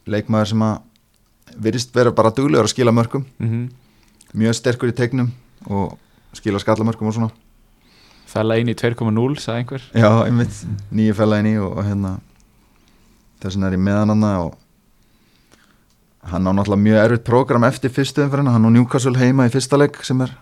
[0.08, 3.66] leikmaður sem að virðist vera bara duglegur að skila mörgum mhm.
[4.36, 5.30] Mjög sterkur í tegnum
[5.72, 5.96] og
[6.36, 7.32] skila skallamörgum og svona.
[8.60, 9.84] Inn í 2.0, sagði einhver.
[9.96, 10.58] Já, einmitt,
[10.92, 12.18] nýju fælaðin í og, og hérna
[13.40, 14.58] þess vegna er ég með hann og
[16.26, 19.80] hann á náttúrulega mjög erfitt prógram eftir fyrstu umferðina, hann á Newcastle heima í fyrsta
[19.80, 20.34] leik sem er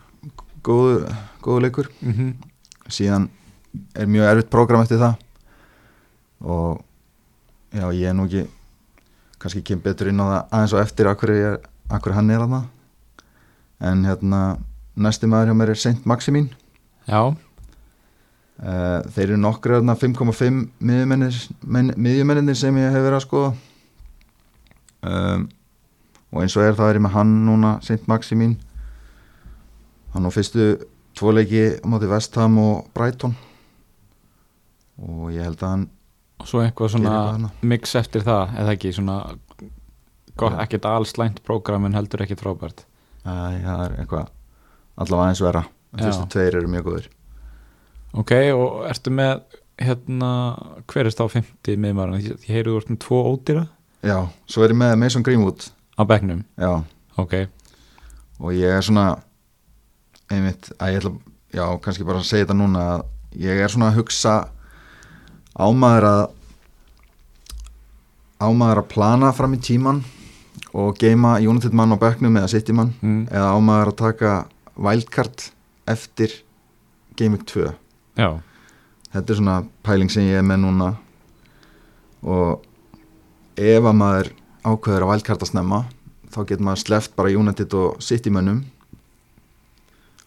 [0.64, 1.12] góður,
[1.44, 1.92] góður leikur.
[2.02, 2.34] Mm -hmm.
[2.88, 3.30] síðan
[3.94, 5.16] er mjög erfitt prógram eftir það.
[6.42, 6.82] Og
[7.74, 8.48] já, ég er nú ekki
[9.44, 12.70] kannski kem betur inn á það aðeins og eftir akkur, ég, akkur hann er hann
[13.84, 14.44] en hérna
[14.96, 16.48] næsti maður hjá mér er Saint Maximin.
[17.04, 17.36] Já,
[18.64, 23.50] Uh, þeir eru nokkru þarna 5,5 miðjumenninir sem ég hef verið að skoða.
[25.04, 25.48] Um,
[26.32, 28.54] og eins og er það er ég með hann núna Saint Maximin.
[30.14, 30.68] Hann á fyrstu
[31.18, 33.34] tvo leiki á móti Vestham og Brighton.
[35.02, 35.88] Og ég held að hann
[36.44, 39.18] og svo eitthvað svona mix eftir það, eða ekki svona
[40.36, 42.86] gott, ekkert allslænt prógram en heldur ekkert frábært.
[43.24, 43.32] Æ,
[43.64, 44.32] það er eitthvað
[45.00, 45.64] allavega eins vera
[45.98, 47.12] fyrstu tveir eru mjög góðir.
[48.20, 50.32] Ok, og ertu með hérna,
[50.92, 53.66] hver er þá 50 miðmaður ég, heyrðu úr tvo ódýra.
[54.04, 54.18] Já,
[54.50, 55.70] svo er ég með Mason Greenwood.
[55.96, 56.74] Á bekknum, já,
[57.22, 57.38] ok.
[58.44, 59.08] Og ég er svona
[60.34, 61.14] einmitt, að ég ætla
[61.54, 63.06] já, kannski bara að segja þetta núna að
[63.44, 64.36] ég er svona að hugsa
[65.58, 66.24] ámaður að
[68.44, 70.02] ámaður að plana fram í tíman
[70.74, 74.34] og geima United mann á bekknum eða City mann mm, eða ámaður að taka
[74.74, 75.48] wildcard
[75.88, 76.42] eftir
[77.16, 77.70] Game Week 2
[78.18, 78.30] Já,
[79.14, 80.90] þetta er svona pæling sem ég er með núna.
[82.24, 82.64] Og
[83.60, 84.30] ef að maður
[84.64, 85.82] ákveður að wildcarda snemma
[86.34, 88.64] þá getur maður sleft bara United og City mönnum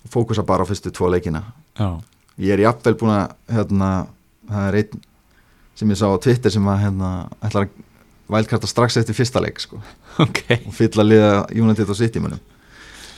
[0.05, 1.45] og fókusa bara á fyrstu tvo leikina.
[1.79, 1.99] Já,
[2.43, 3.91] ég er jafnvel búin að hérna,
[4.51, 5.07] það er einn
[5.77, 7.13] sem ég sá á Twitter sem að hérna,
[7.45, 7.85] ætlar að
[8.33, 9.81] wildcarda strax eftir fyrsta leik sko,
[10.25, 10.43] ok.
[10.59, 12.43] Og fylla liða United og City mönnum.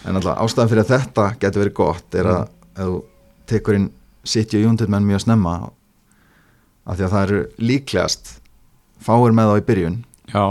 [0.07, 2.43] En alltaf ástæðan fyrir að þetta getur verið gott er að
[2.79, 2.99] ef þú
[3.49, 3.91] tekur inn
[4.29, 5.55] City og United menn mjög snemma
[6.89, 8.33] af því að það eru líklegast
[9.05, 9.99] fáir með þá í byrjun.
[10.29, 10.45] Já,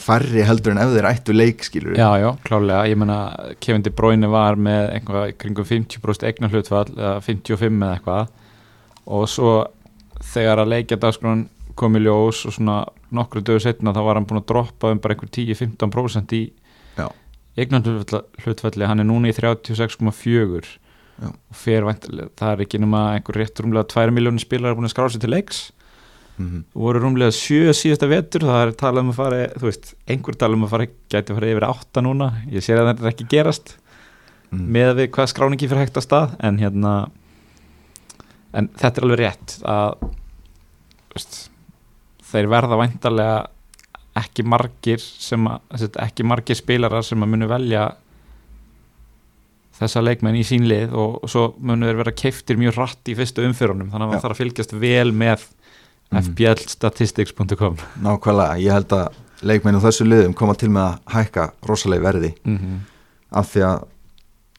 [0.00, 3.18] færri heldur en ef þeir ættu leik skilur já, já, klálega ég meina,
[3.60, 8.32] Kevin De Bruyne var með einhvað kringum 50% eignar hlutfall eða 55 eða eitthvað.
[9.04, 9.50] Og svo
[10.22, 14.28] þegar að leikja dagskrón kom í ljós og svona nokkru dögur setna þá var hann
[14.28, 16.44] búin að droppa um bara einhver 10-15% í
[17.54, 20.64] hlutfalli hann er núna í 36,4
[21.14, 21.30] Já.
[21.30, 24.94] og fer væntilega, það er ekki nema einhver rétt rúmlega 2 miljónir spilar búin að
[24.96, 25.70] skrá sig til leiks.
[26.34, 30.34] Mm voru rúmlega sjö síðasta vetur það er talað um að fara, þú veist einhver
[30.34, 32.30] talað um að fara, gæti að fara yfir átta núna.
[32.50, 33.76] Ég sé að þetta er ekki gerast
[34.50, 34.64] mm.
[34.66, 36.94] með við hvað skráningi fyrir hægt að stað en hérna
[38.54, 40.06] en þetta er alveg rétt að
[41.14, 41.50] veist,
[42.30, 43.40] þeir verða væntarlega
[44.16, 47.88] ekki margir sem að, ekki margir spilarar sem að munu velja
[49.74, 53.16] þessa leikmenn í sín lið og, og svo munu þeir vera keiftir mjög rætt í
[53.18, 55.48] fyrstu umfyrunum þannig að það þarf að fylgjast vel með
[56.14, 56.34] Mhm.
[56.36, 62.30] fblstatistics.com Nákvæmlega, ég held að leikmennu þessu liðum koma til með að hækka rosalega verði
[62.44, 62.76] mm -hmm.
[63.40, 63.86] af því að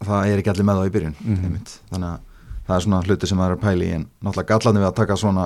[0.09, 1.45] það er ekki allir með þá í byrjun Mhm.
[1.45, 1.79] einmitt.
[1.91, 2.19] þannig að
[2.65, 4.97] það er svona hluti sem það er að pæli í en náttúrulega gallarni við að
[5.01, 5.45] taka svona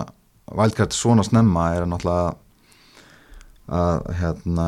[0.59, 2.33] wildcard svona snemma er náttúrulega
[3.79, 4.67] að hérna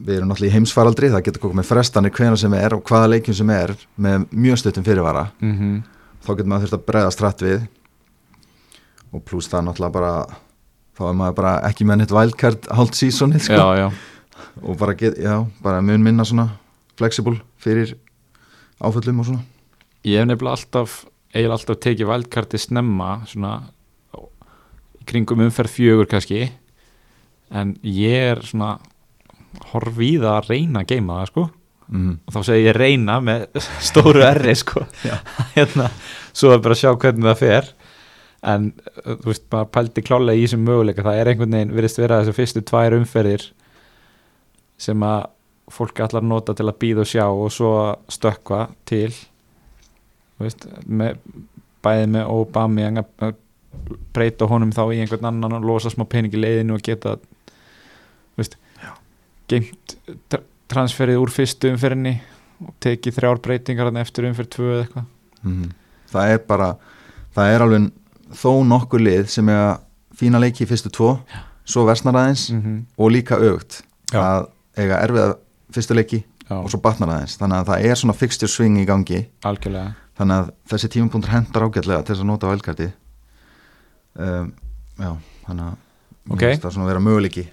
[0.00, 3.36] við erum náttúrulega í heimsfaraldri það getur komið frestanir hvena sem er og hvaða leikjum
[3.36, 5.28] sem er með mjög stuttum fyrirvara.
[5.44, 5.82] Mm
[6.20, 7.62] þá getur maður þurft að bregðast rætt við
[9.10, 10.12] og pluss það náttúrulega bara
[10.98, 13.56] þá er maður bara ekki með neitt wildcard hálft sísonið sko.
[13.56, 13.86] Já, já.
[14.60, 16.50] og bara, get, já, bara mun minna svona
[17.00, 17.96] flexible fyrir
[18.80, 19.46] áföllum og svona
[20.06, 23.54] ég hef nefnilega alltaf eiginlega alltaf tekið vældkarti snemma svona
[25.08, 26.50] kringum umferð fjögur kannski.
[27.50, 28.76] En ég er svona
[29.72, 31.48] horfi í það að reyna að geima það sko.
[31.90, 32.20] Mm.
[32.22, 33.46] og þá segi ég reyna með
[33.88, 34.84] stóru erri sko.
[35.56, 35.88] Hérna,
[36.30, 37.72] svo er bara að sjá hvernig það fer.
[38.50, 41.06] En uh, þú veist, maður pældi klálega í þessum möguleika.
[41.06, 43.48] Það er einhvern veginn, virðist vera þessu fyrstu tvær umferðir
[44.80, 45.26] sem að
[45.70, 47.74] fólk allar nota til að býða og sjá og svo
[48.10, 49.10] stökkva til
[50.40, 51.18] veist, með,
[51.84, 53.38] bæði með Obama að
[54.14, 57.16] breyta honum þá í einhvern annan og losa smá pening í leiðinu og geta
[58.38, 58.56] veist,
[59.50, 59.96] geimt
[60.30, 62.14] tra transferið úr fyrstu umferðinni
[62.62, 65.06] og tekið þrjár breytingar eftir umferð tvö eða eitthvað.
[65.42, 65.70] Mm.
[66.12, 66.68] það er bara
[67.34, 67.86] það er alveg
[68.38, 69.72] þó nokkur lið sem er að
[70.20, 71.14] fína leiki í fyrstu tvo
[71.64, 72.78] svo versnar aðeins mm -hmm.
[72.96, 74.20] og líka aukt Já.
[74.20, 75.36] að eiga erfiða
[75.72, 77.36] fyrstu leiki Já, og svo batnar aðeins.
[77.38, 79.20] Þannig að það er svona fixture swing í gangi.
[79.46, 82.88] Algjörlega þannig að þessi tímapunktur hendar ágætlega til þess að nota vælkarti
[84.20, 84.50] um,
[85.00, 85.10] já,
[85.46, 86.42] þannig að mér Ok.
[86.44, 87.44] finnst það svona að vera möguleiki.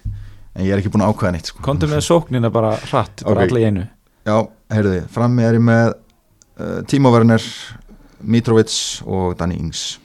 [0.58, 1.62] En ég er ekki búin að ákveða neitt sko.
[1.64, 3.48] Komdu með sóknina bara hratt, bara Ok.
[3.48, 3.84] alla í einu.
[4.28, 4.36] Já,
[4.74, 7.42] heyrðu þið, frammi er ég með uh, Timo Werner
[8.20, 8.74] Mitrovic
[9.06, 9.98] og Danny Ings.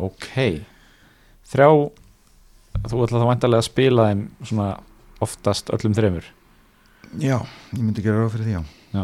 [0.00, 0.28] Ok.
[1.50, 1.70] Þrjá
[2.80, 4.66] Þú ætla þá vantarlega að spila þeim svona
[5.20, 6.24] oftast öllum þreymur
[7.18, 7.34] já,
[7.74, 8.60] ég myndi gera ráð fyrir því já.
[8.94, 9.02] Já,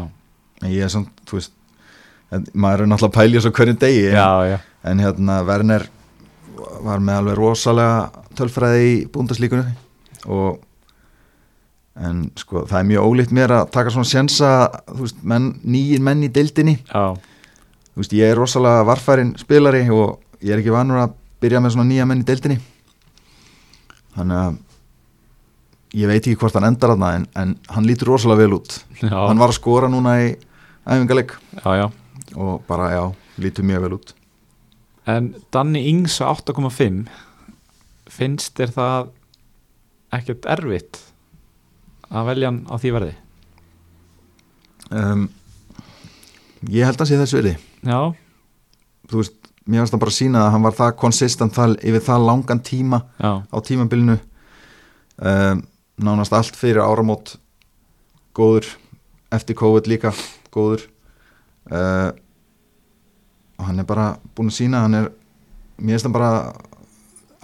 [0.63, 1.51] en ég er samt, þú veist
[2.31, 4.57] en maður er náttúrulega pælja svo hvernig degi já, já.
[4.83, 5.87] en hérna Werner
[6.83, 9.75] var með alveg rosalega tölfræði í búndaslíkunni
[10.27, 10.63] og
[11.97, 14.51] en sko það er mjög ólíkt mér að taka svona sjensa
[15.23, 17.15] menn, nýjir menn í deildinni já.
[17.15, 21.75] þú veist, ég er rosalega varfærin spilari og ég er ekki vanur að byrja með
[21.75, 22.59] svona nýja menn í deildinni
[24.17, 24.63] þannig að
[25.97, 29.15] ég veit ekki hvort hann endar þarna en, en hann lítur rosalega vel út já.
[29.15, 30.33] hann var að skora núna í
[30.85, 31.87] æfingaleg já, já.
[32.35, 33.03] Og bara já,
[33.37, 34.13] lítur mjög vel út.
[35.07, 37.05] En Danni Ings á 8,5
[38.11, 39.09] finnst þér það
[40.17, 40.99] ekkert erfitt
[42.11, 43.15] að velja hann á því verði?
[44.91, 45.27] um,
[46.71, 47.99] ég held að sé þessu verði Já,
[49.11, 52.05] þú veist, mér finnst það bara að sína að hann var það konsistent það, yfir
[52.07, 54.17] það langan tíma já, á tímabilinu.
[55.17, 55.63] Um,
[55.97, 57.35] nánast allt fyrir áramót.
[58.37, 58.67] Góður.
[59.33, 60.13] Eftir COVID líka
[60.53, 60.85] góður
[61.71, 62.09] uh,
[63.57, 65.09] og hann er bara búin að sína hann er,
[65.77, 66.31] mér finnst hann bara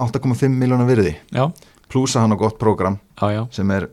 [0.03, 1.15] 8,5 miljónar virði.
[1.33, 1.47] Já,
[1.89, 3.41] plúsa hann á gott prógram já, já.
[3.53, 3.87] sem er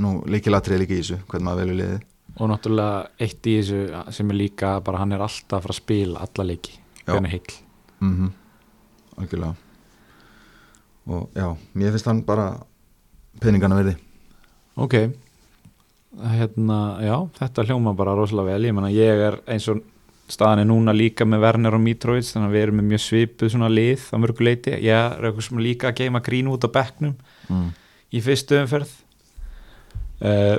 [0.00, 2.06] nú líkilatrið líka í þessu hvernig maður velur liðið.
[2.36, 5.80] Og náttúrulega eitt í þessu sem er líka bara hann er alltaf að fara að
[5.80, 7.60] spila alla leiki, hvernig heill.
[8.00, 8.34] mm
[9.16, 9.54] algjörlega.
[11.06, 12.50] Og já, mér finnst hann bara
[13.40, 13.94] peningana verði
[14.76, 14.94] Ok,
[16.22, 19.82] hérna, já, þetta hljóma bara rosalega vel, ég menna ég er eins og
[20.32, 23.52] staðan er núna líka með Werner og Mitrovic, þannig að við erum með mjög svipuð
[23.52, 27.12] svona lið á mörguleiti, ég er eitthvað sem líka að geima grín út á bekknum
[27.52, 27.68] mm.
[28.10, 28.94] í fyrstu umferð
[30.26, 30.56] uh,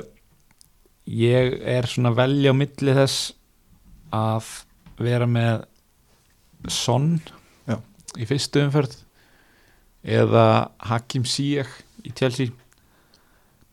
[1.08, 3.32] ég er svona velja á milli þess
[4.14, 4.54] að
[4.98, 5.66] vera með
[6.72, 7.12] Son
[7.68, 7.78] Já.
[8.18, 8.96] í fyrstu umferð
[10.02, 10.46] eða
[10.88, 11.70] Hakim Ziyech
[12.06, 12.54] í Chelsea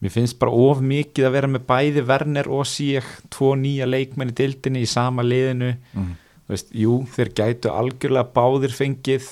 [0.05, 4.31] mér finnst bara of mikið að vera með bæði Werner og Ziyech tvo nýja leikmenn
[4.33, 5.71] í dildinni í sama liðinu.
[5.95, 6.11] Mm.
[6.51, 9.31] Veist, jú, þeir gætu algjörlega báðir fengið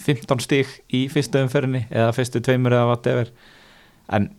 [0.00, 3.28] 15 stig í fyrstu umferðinni eða fyrstu tveimur eða whatever.
[4.08, 4.30] En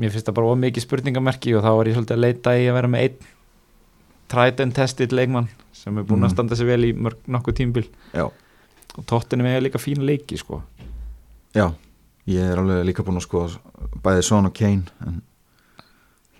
[0.00, 2.64] mér finnst það bara of mikið spurningamerki og þá er ég svolítið að leita í
[2.66, 3.28] að vera með einn
[4.32, 6.34] tried and tested leikmann sem er búin að Mhm.
[6.34, 10.62] standa sig vel í mörg, nokkuð tímbil já, og tóttinu með líka fína leiki sko.
[11.54, 11.68] Já,
[12.26, 13.44] ég er alveg líka búin að sko
[14.02, 15.22] bæði Son og Kane en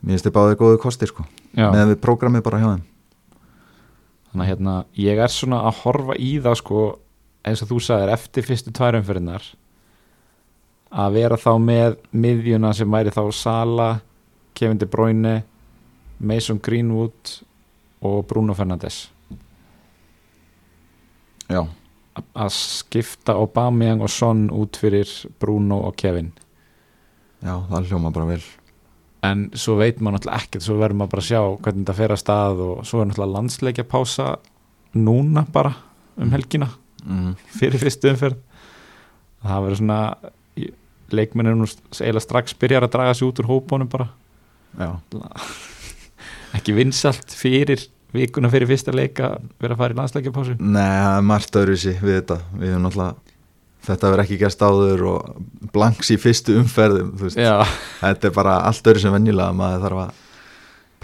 [0.05, 1.25] mér finnst þið báðið góðu kostir sko.
[1.57, 1.71] Já.
[1.73, 2.85] með við prógramið bara hjá þeim.
[4.31, 6.81] Þannig að hérna, ég er svona að horfa í það sko,
[7.47, 9.47] eins og þú sagðir eftir fyrstu tværumferðinar
[10.95, 13.89] að vera þá með miðjuna sem væri þá Sala
[14.55, 15.35] Kevin De Bruyne
[16.19, 17.39] Mason Greenwood
[18.05, 19.09] og Bruno Fernandes.
[21.51, 21.65] Já,
[22.15, 26.31] að skipta Aubameyang og Son út fyrir Bruno og Kevin.
[27.45, 28.45] Já, það hljóma bara vel
[29.25, 32.15] en svo veit maður náttúrulega ekkert svo verður maður bara að sjá hvernig þetta fer
[32.15, 34.29] að stað og svo er náttúrulega landsleikja pása
[34.95, 35.75] núna bara
[36.21, 36.71] um helgina.
[37.05, 37.35] Mm.
[37.53, 38.39] fyrir fyrstu umferð.
[39.45, 39.99] Það verður svona
[41.15, 44.09] leikmennir nú eiginlega strax byrjar að draga sig út úr hópunum bara.
[46.57, 47.83] Ekki vinsalt fyrir
[48.15, 50.57] vikuna fyrir fyrsta leika vera að fara í landsleikjapásu.
[50.63, 52.41] Nei, það er margt öðru sér við þetta.
[52.55, 53.34] Við hefum náttúrulega
[53.85, 59.03] Þetta verður ekki gerst áður og blanks í fyrstu umferðum Þetta er bara allt öðru
[59.03, 60.23] sem venjulega maður þarf að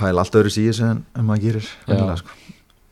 [0.00, 1.66] pæla allt öðru síðu sem en maður gerir
[2.20, 2.36] sko.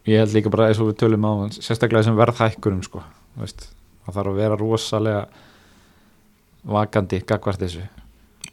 [0.08, 3.02] ég held líka bara eins og við tölum á sérstaklega þessum verðhækkunum sko,
[3.38, 5.22] það þarf að vera rosalega
[6.68, 7.84] vakandi gagvart þessu.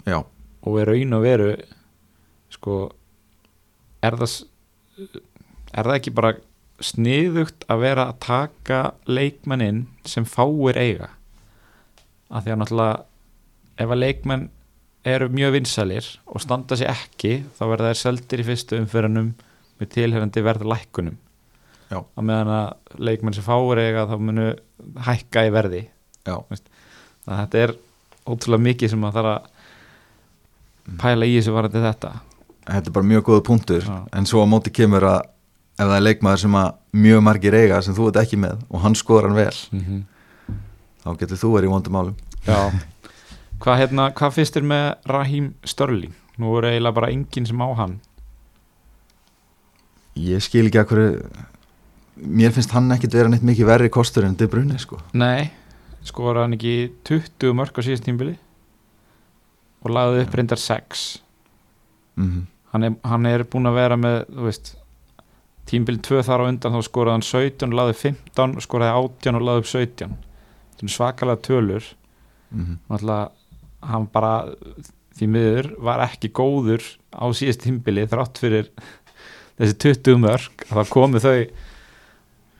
[0.08, 1.50] Já, og við raun og veru
[2.54, 2.80] sko
[4.06, 4.38] er það
[5.76, 6.36] er það ekki bara
[6.84, 11.12] sniðugt að vera að taka leikmennin sem fáir eiga
[12.30, 12.96] af því að náttúrulega
[13.84, 14.46] ef að leikmenn
[15.06, 19.34] eru mjög vinsalir og standa sér ekki þá verða þær seldir í fyrstu umfyrunum
[19.80, 21.18] með tilherrandi verðlækkunum
[21.92, 22.00] Já.
[22.02, 24.48] á meðan að leikmenn sem fáir eiga þá munu
[25.06, 25.84] hækka í verði
[26.26, 27.76] að þetta er
[28.26, 32.12] ótrúlega mikið sem að þarf að pæla í þessu varandi þetta
[32.66, 33.98] þetta er bara mjög góða punktur Já.
[34.10, 35.22] en svo á móti kemur að
[35.76, 36.74] ef það er leikmaður sem að
[37.06, 40.04] mjög margir eiga sem þú ert ekki með og hann skoðar hann vel mm -hmm.
[41.06, 42.16] Þá getur þú verið í vondum málum.
[42.48, 42.60] Já.
[43.64, 46.16] Hvað hérna, hvað finnst þér með Raheem Störling?
[46.42, 48.00] Nú er eiginlega bara enginn sem á hann.
[50.20, 51.12] Ég skil ekki að hverju
[52.16, 55.00] mér finnst hann ekkit vera neitt mikið verri kostur en De Bruyne sko.
[55.16, 55.52] Nei,
[56.08, 58.36] skora hann ekki 20 mörg á síðast tímbili
[59.86, 61.06] og lagði upp reyndar 6
[62.18, 62.44] mm
[62.76, 64.74] hann er, hann er búin að vera með veist,
[65.70, 69.40] tímbili 2 þar á undan þá skoraði hann 17 og lagði 15 og skoraði 18
[69.40, 70.18] og lagði upp 17 Þetta er
[70.92, 71.84] svakalega tölur.
[72.52, 72.78] -hmm.
[72.90, 73.32] náttúrulega
[73.86, 74.36] hann bara
[75.16, 76.84] því miður var ekki góður
[77.16, 78.72] á síðast tímbili þrátt fyrir
[79.60, 81.46] þessi 20 mörg að það komu þau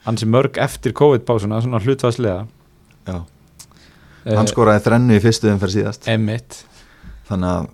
[0.06, 2.46] hansi mörg eftir COVID-básuna svona hlutvarslega
[3.06, 3.18] Já,
[4.34, 6.08] hann skoraði þrennu í fyrstu umferð síðast.
[6.10, 6.64] Emmitt
[7.28, 7.68] þannig að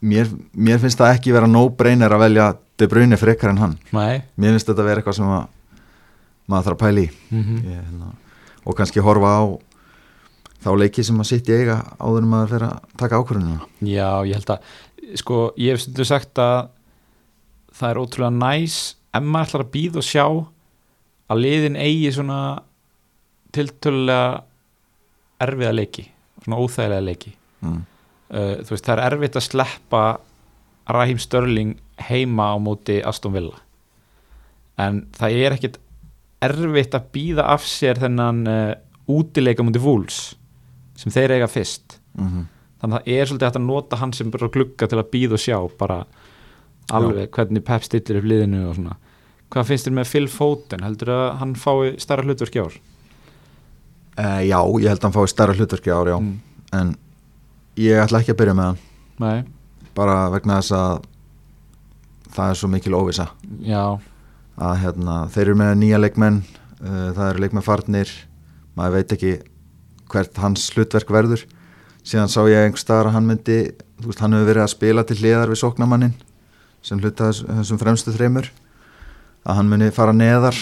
[0.00, 2.50] mér, mér finnst það ekki vera no-brainer að velja
[2.80, 3.74] De Bruyne frekar en hann.
[3.92, 4.22] Nei.
[4.40, 5.42] Mér finnst þetta vera eitthvað sem að
[6.48, 7.08] maður þarf að pæla í.
[7.28, 7.58] Mm -hmm.
[7.68, 8.12] Ég, hérna,
[8.64, 9.42] og kannski horfa á
[10.60, 13.68] þá leiki sem að sitt í eiga áður en maður fyrir að taka ákvörðunina?
[13.86, 16.70] Já, ég held að sko, ég hef stundu sagt að
[17.80, 18.78] það er ótrúlega næs
[19.16, 20.24] ef maður ætlar að býða og sjá
[21.30, 22.40] að liðin eigi svona
[23.54, 24.42] tiltölulega
[25.40, 26.06] erfiða leiki
[26.44, 27.32] svona óþægilega leiki.
[27.60, 27.80] Mm.
[28.32, 30.02] uh, þú veist, það er erfitt að sleppa
[30.90, 33.60] Raheem Störling heima á móti Aston Villa.
[34.80, 35.80] En það er ekkit
[36.40, 38.74] erfitt að býða af sér þennan uh,
[39.10, 40.30] útileika múti Wolves
[41.00, 41.98] sem þeir eiga fyrst.
[42.20, 42.48] Mm
[42.80, 45.36] þannig að það er svolítið hægt að nota hann sem bara glugga til að býða
[45.36, 45.98] og sjá bara
[46.96, 48.96] alveg hvernig Pep stillir upp liðinu og svona.
[49.50, 50.84] Hvað finnst þér með Phil Foden?
[50.86, 52.78] Heldur að hann fái starra hlutverk í ár?
[54.16, 56.16] Uh, Já, ég held að hann fái stærra hlutverki ár, já.
[56.18, 56.38] Mm.
[56.76, 56.94] en
[57.80, 58.80] ég ætla ekki að byrja með hann.
[59.20, 59.38] Nei,
[59.96, 61.04] bara vegna þess að
[62.30, 63.26] það er svo mikil óvisa
[63.66, 63.98] já,
[64.56, 68.12] að hérna, þeir eru með nýja leikmenn uh, það eru leikmenn farnir.
[68.78, 69.32] Maður veit ekki
[70.10, 71.44] hvert hans hlutverk verður.
[72.06, 73.58] Síðan sá ég einhver staðar að hann myndi
[74.00, 76.14] veist, hann hefur verið að spila til hliðar við sóknamannin
[76.84, 78.48] sem hluta þess, þessum fremstu þreymur
[79.44, 80.56] að hann muni fara neðar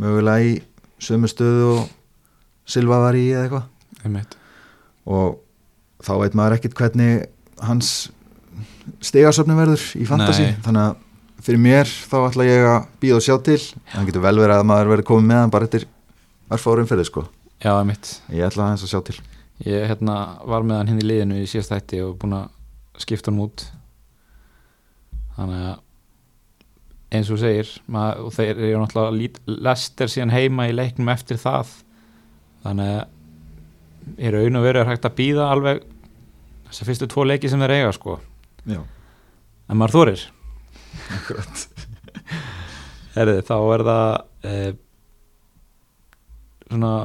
[0.00, 0.54] mögulega í
[1.04, 1.92] sömu stöðu og
[2.64, 3.66] Silva var í eða eitthvað.
[5.04, 5.36] Og
[6.04, 7.26] þá veit maður ekkit hvernig
[7.64, 7.90] hans
[9.04, 10.60] stigasöfni verður í fantasi Nei.
[10.64, 13.60] þannig að fyrir mér þá ætla ég að býða og sjá til.
[13.92, 15.88] Það getur vel verið að maður verður komið með hann bara eftir
[16.54, 17.26] örfárum fyrir sko
[17.64, 18.10] Já, einmitt.
[18.28, 19.14] Ég ætla aðeins að sjá til.
[19.64, 23.32] Ég hérna, var með hann hinn í liðinu í síðast þætti og búin að skipta
[23.32, 23.64] hann út.
[25.38, 25.80] Þannig að
[27.14, 31.40] eins og segir maður, og þeir eru náttúrulega lít, lester síðan heima í leiknum eftir
[31.40, 31.72] það.
[32.66, 33.02] Þannig að
[34.28, 35.82] er auðvitað að hægt að býða alveg
[36.68, 38.20] þessar fyrstu tvo leiki sem þeir eiga sko.
[38.68, 38.82] Já,
[39.70, 40.28] en maður þorir.
[43.16, 44.08] Herði, þá er það
[44.50, 44.72] eh,
[46.68, 46.96] svona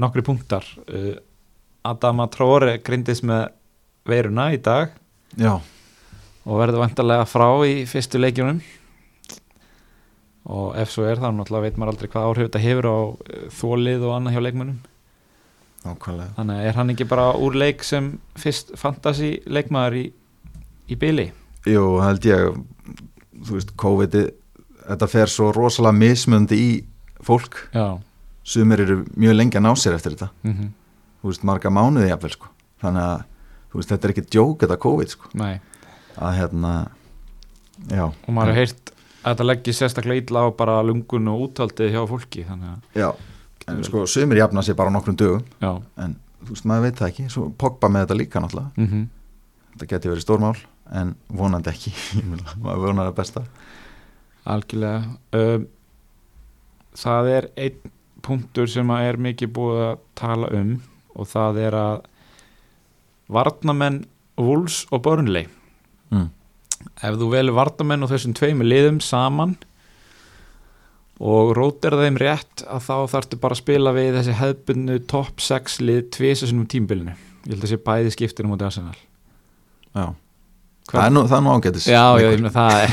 [0.00, 0.66] nokkri punktar.
[0.88, 1.16] Eh,
[1.86, 3.48] Adama Tróri grindist með
[4.08, 4.92] veiruna í dag
[5.38, 5.54] já,
[6.44, 8.60] og verður vantarlega frá í fyrstu leikjunum.
[10.50, 12.98] Og ef svo er þá náttúrulega veit maður aldrei hvað áhrif þetta hefur á
[13.30, 14.80] eh, þolið og annað hjá leikmönnum.
[15.80, 16.34] Nákvæmlega.
[16.36, 20.02] Þannig er hann ekki bara úr leik sem fyrst fantasy leikmaður í,
[20.92, 21.30] í byli
[21.68, 22.60] Jú, held ég.
[23.40, 24.16] Þú veist, COVID
[24.90, 26.70] þetta fer svo rosalega mismundi í
[27.24, 28.00] fólk, já
[28.44, 30.30] sumir eru mjög lengi að ná sér eftir þetta.
[30.46, 30.70] Mm
[31.20, 32.48] þú veist, marga mánuði jafnvel sko.
[32.80, 33.24] Þannig að,
[33.74, 36.70] veist, þetta er ekki djók þetta COVID sko, að hérna
[37.90, 41.92] já, og maður hefur heyrt að þetta leggir sérstaklega illa á bara lungun og úthaldið
[41.92, 42.46] hjá fólki
[42.96, 43.10] já.
[43.68, 45.44] En sko, sumir jafna sér bara nokkrum dögum.
[45.60, 45.76] Já.
[46.00, 47.26] En þú veist, maður veit það ekki.
[47.30, 48.72] Svo Pogba með þetta líka náttúrulega.
[48.80, 49.08] Mm
[49.70, 50.56] þetta geti verið stórmál,
[50.98, 51.92] en vonandi ekki.
[52.64, 53.42] Maður vonar það besta.
[54.50, 55.12] Algjörlega.
[55.36, 55.66] Um,
[56.98, 57.92] það er einn
[58.24, 60.76] punktur sem að er mikið búið að tala um
[61.16, 61.96] og það er að
[63.30, 64.04] varnamenn
[64.40, 65.48] Wolves og Burnley.
[66.10, 66.30] Mm.
[67.06, 69.52] ef þú velur varnamenn og þessum tveimur liðum saman
[71.20, 75.78] og rótir þeim rétt að þá þarftu bara að spila við þessi hefbunnu top 6
[75.84, 77.14] lið tvisasunum tímbilinu
[77.44, 78.98] ég held að sé bæði skiptinu mútið Arsenal.
[79.94, 80.06] Já,
[80.90, 82.90] það er nú, það er nú ágætis Já, já, það er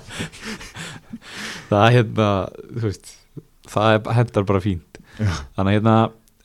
[1.70, 2.28] það er hérna
[2.74, 3.12] þú veist,
[3.70, 4.86] það hendar bara fínt.
[5.20, 5.32] Já.
[5.56, 5.94] þannig að hérna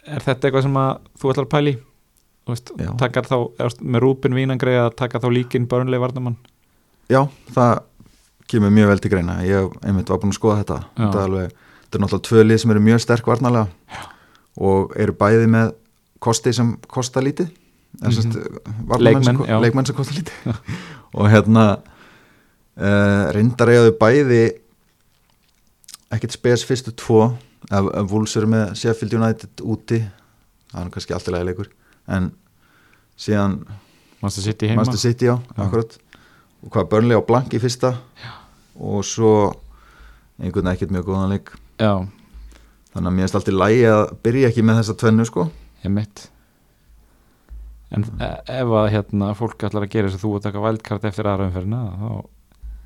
[0.06, 0.90] er þetta eitthvað sem að
[1.22, 1.76] þú ætlar að pæli
[3.00, 3.38] takkar þá
[3.82, 6.36] með Rúbin Vínangreið að taka þá líkin börnlega varnamann?
[7.10, 7.24] Já,
[7.56, 7.80] það
[8.50, 9.38] kemur mjög vel til greina.
[9.46, 10.78] Ég einmitt var búin að skoða þetta.
[11.00, 11.56] Þetta er, alveg,
[11.86, 14.04] þetta er náttúrulega tvö lið sem eru mjög sterk varnalega Já.
[14.70, 15.74] og eru bæði með
[16.26, 17.50] kosti sem kosta lítið.
[17.96, 18.12] Mm.
[18.12, 19.02] -hmm.
[19.02, 20.62] Leikmenn, leikmenn sem kosta lítið.
[21.16, 21.78] Og hérna
[22.76, 24.42] uh, reyndar eigaðu bæði
[26.16, 27.22] ekkert spes fyrstu tvo
[27.70, 30.02] ef, ef Wolves eru með Sheffield United úti
[30.72, 31.72] það er kannski alltaf leiði leikur
[32.16, 32.32] en
[33.20, 33.60] síðan
[34.34, 34.82] sitt í heima.
[34.82, 35.62] Master City á, Já.
[35.68, 35.98] akkurat.
[36.66, 38.32] Og hvað börnlega á blank í fyrsta Já.
[38.76, 39.34] og svo
[40.42, 41.52] einhvern veginn ekkert mjög góðan leik.
[41.80, 41.94] Já,
[42.94, 45.50] þannig að mér finnst alltaf lægi að byrja ekki með þessa tvennu sko.
[45.86, 46.30] Ég mitt
[47.94, 51.06] En e- ef að hérna fólk ætlar að gera þess að þú að taka vældkart
[51.06, 52.10] eftir aðra umferðina þá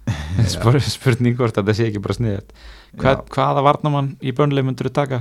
[0.53, 2.51] spur, spurning hvort að þetta sé ekki bara sniðið
[2.97, 3.21] Hva, Já.
[3.35, 5.19] Hvaða varnamann í börnlega myndur þú taka?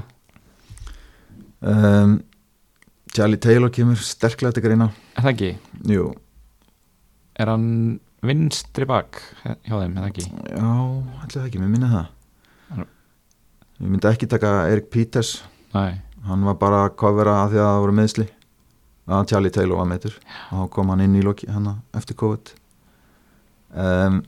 [1.61, 2.19] um,
[3.13, 5.51] Charlie Taylor kemur sterklega til greina Er það ekki?
[5.93, 6.07] Jú,
[7.39, 7.67] Er hann
[8.27, 10.25] vinstri bak hjá þeim, er það ekki?
[10.51, 10.71] já,
[11.35, 12.09] það ekki, mér minni það.
[13.79, 15.37] Ég myndi ekki taka Erik Peters
[15.75, 18.27] Nei, hann var bara að covera að því að það voru meðsli
[19.09, 22.51] að Charlie Taylor var meður og þá kom hann inn í loki hana eftir COVID
[23.73, 24.19] um,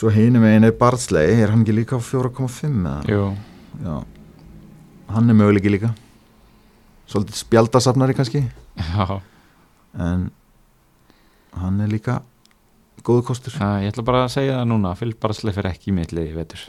[0.00, 2.96] svo hinum megin er Bardsley er hann ekki líka á 4,5 eða?
[3.10, 3.24] jú.
[3.84, 3.96] Já,
[5.14, 5.92] hann er möguleiki líka.
[7.10, 8.42] Svolítið spjaldasafnari kannski.
[8.80, 9.20] Já,
[9.98, 10.28] en
[11.60, 12.20] hann er líka
[13.04, 13.54] góðu kostur.
[13.56, 16.34] Það, ég ætla bara að segja það núna Phil Barsley fyrir ekki í mitt liði
[16.36, 16.64] vetur.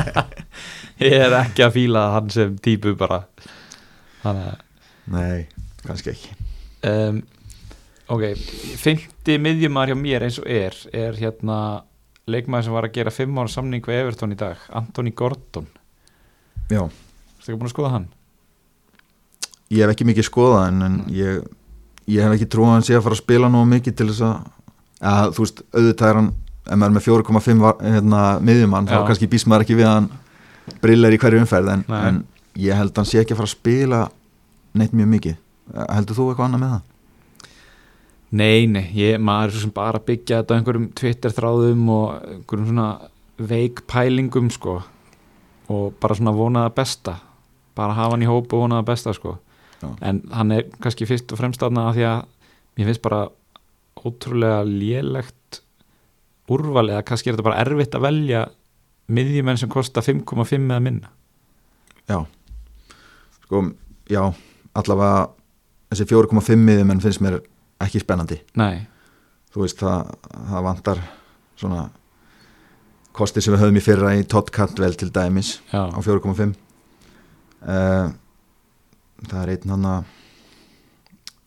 [1.02, 3.24] Ég er ekki að fíla hann sem típu bara.
[4.22, 4.60] Þannig að
[5.10, 5.46] nei,
[5.82, 6.36] kannski ekki.
[6.86, 7.22] Um,
[8.12, 8.24] Ok,
[8.82, 11.56] fymti miðjumar hjá mér eins og er er hérna
[12.30, 15.66] leikmaður sem var að gera fimm ára samning við Everton í dag Anthony Gordon,
[16.70, 18.06] já, ertu ekki búin að skoða hann?
[19.72, 21.42] ég hef ekki mikið skoðað en, en ég,
[22.12, 24.24] ég hef ekki trúið að hann sé að fara að spila nú mikið til þess
[24.28, 24.50] að,
[25.12, 26.30] að þú veist, auðvitað er hann
[26.62, 29.96] ef maður er með 4,5 var- hérna, miðjumann þá kannski býst maður ekki við að
[29.96, 30.10] hann
[30.84, 32.20] brillar í hverju umferð en, en
[32.62, 34.02] ég held að hann sé ekki að fara að spila
[34.78, 35.34] neitt mjög mikið.
[35.90, 36.84] Heldur þú eitthvað annað með það?
[38.32, 41.88] Nei, nei, ég, maður er svo sem bara að byggja þetta á einhverjum Twitter þráðum
[41.92, 42.88] og einhverjum svona
[43.50, 44.78] veik pælingum sko.
[45.72, 47.18] Og bara svona vonaða besta.
[47.76, 49.36] Bara hafa hann í hóp og vonaða besta sko.
[49.82, 49.88] Já.
[50.00, 52.18] en hann er kannski fyrst og fremst aðna að því að
[52.78, 53.22] mér finnst bara
[53.98, 55.62] ótrúlega lélegt
[56.52, 58.42] úrval eða kannski er þetta bara erfitt að velja
[59.12, 61.10] miðjumenn sem kosta 5,5 eða minna.
[62.06, 62.20] Já.
[63.42, 63.64] Sko,
[64.10, 64.22] já,
[64.78, 65.32] allavega
[65.90, 67.40] þessi 4,5 miðjumenn finnst mér
[67.86, 68.38] ekki spennandi.
[68.60, 68.82] Nei,
[69.52, 70.14] þú veist, það,
[70.52, 71.02] það vantar
[71.60, 71.84] svona
[73.12, 76.54] kosti sem við höfum í fyrra í Todd Cantwell til dæmis já, á 4,5
[77.68, 78.08] uh,
[79.28, 79.88] það er einn hann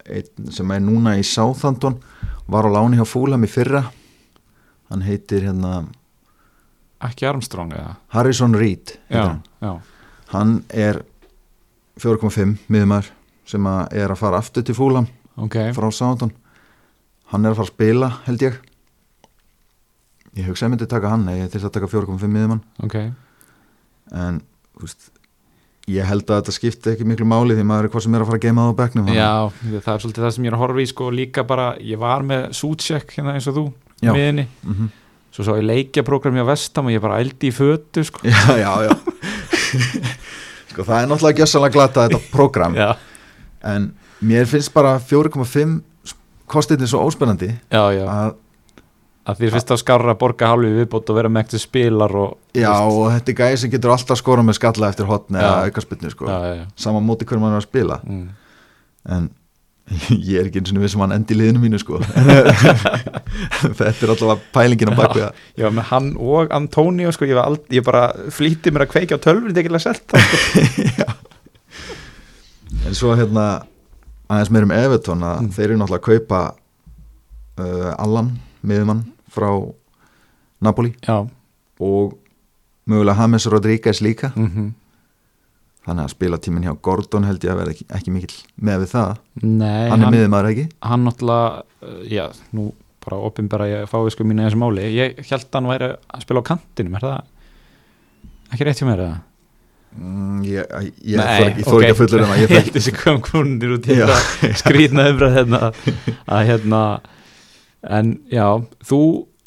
[0.05, 1.97] einn sem er núna í Southampton
[2.45, 3.87] var á láni hjá Fúlam í fyrra.
[4.91, 5.87] Hann heitir hérna
[7.05, 7.95] ekki Armstrong eða?
[8.13, 9.81] Harrison Reed Já, hann.
[10.31, 11.01] hann er
[12.01, 13.09] 4,5 miðumar
[13.49, 15.55] sem að er að fara aftur til Fúlam ok.
[15.75, 16.31] frá Southampton.
[17.31, 18.57] Hann er að fara að spila held ég.
[20.35, 22.95] Ég hugsa að ég myndi taka hann ég til að taka 4,5 miðumann ok,
[24.11, 24.41] en
[24.75, 25.05] þú veist
[25.87, 28.27] ég held að þetta skipti ekki miklu máli því maður er hvað sem er að
[28.31, 29.31] fara að geima það á þannig- Já,
[29.85, 32.21] það er svolítið það sem ég er að horfa í sko líka bara, ég var
[32.27, 33.65] með sútsjekk hérna eins og þú,
[34.03, 34.11] Já.
[34.11, 34.89] miðinni Mhm.
[35.31, 38.19] svo svo ég leikjaprógram hjá Vestam og ég bara ældi í fötu sko.
[38.27, 38.93] Já, já, já.
[40.75, 42.97] Sko það er náttúrulega gjössalega glata þetta program Já,
[43.63, 45.79] en mér finnst bara 4,5
[46.47, 47.51] kostinni svo óspennandi.
[47.73, 48.35] Já, já, að
[49.25, 52.35] að því fyrst á skarra að borga hálfi viðbót og vera með ektir spilar og
[52.53, 55.47] já og þetta er gæði sem getur alltaf skorað með skalla eftir hotni Já.
[55.47, 56.27] eða aukarspilnu sko.
[56.29, 56.67] Já, já, já.
[56.85, 57.97] sama móti hverjum hann er að spila.
[58.05, 58.27] Mm.
[59.15, 59.27] en
[60.29, 61.99] ég er ekki eins og við sem hann endi í liðinu mínu sko.
[63.79, 67.61] Þetta er alltaf pælingin á bakvið að var með hann og Antonio sko, ég, ald,
[67.73, 71.15] ég bara flýtti mér að kveikja á tölvur þetta er ekki að selta sko.
[72.85, 73.45] en svo hérna
[74.29, 75.49] aðeins meir um Everton að Mm.
[75.55, 76.39] þeir eru náttúrulega að kaupa
[77.59, 78.31] uh, Allan,
[78.65, 79.49] miðumann frá
[80.61, 80.93] Napoli.
[81.05, 81.27] Já,
[81.79, 82.15] og
[82.87, 84.31] mögulega James Rodríguez líka.
[84.35, 84.73] Mm
[85.85, 88.89] þannig að spila tíminn hjá Gordon held ég að vera ekki, ekki mikill með við
[88.95, 89.19] það.
[89.45, 90.63] Nei hann er miðumadur ekki?
[90.81, 92.23] hann náttúrulega, uh, já,
[92.57, 92.71] nú
[93.05, 94.87] bara opinbera ég fái sko mínu í þessu máli.
[94.95, 97.19] Ég held að hann væri að spila á kantinum er það
[98.55, 99.19] ekki rétt hjá mér eða?
[99.97, 102.95] Mm, ég, ég, Nei, þor, ég þór ekki að fullur um að ég held þessi
[102.97, 105.61] kom konunir út í þetta skrýtna umræð hérna.
[106.25, 106.81] Að hérna
[107.85, 108.47] en já,
[108.85, 109.01] þú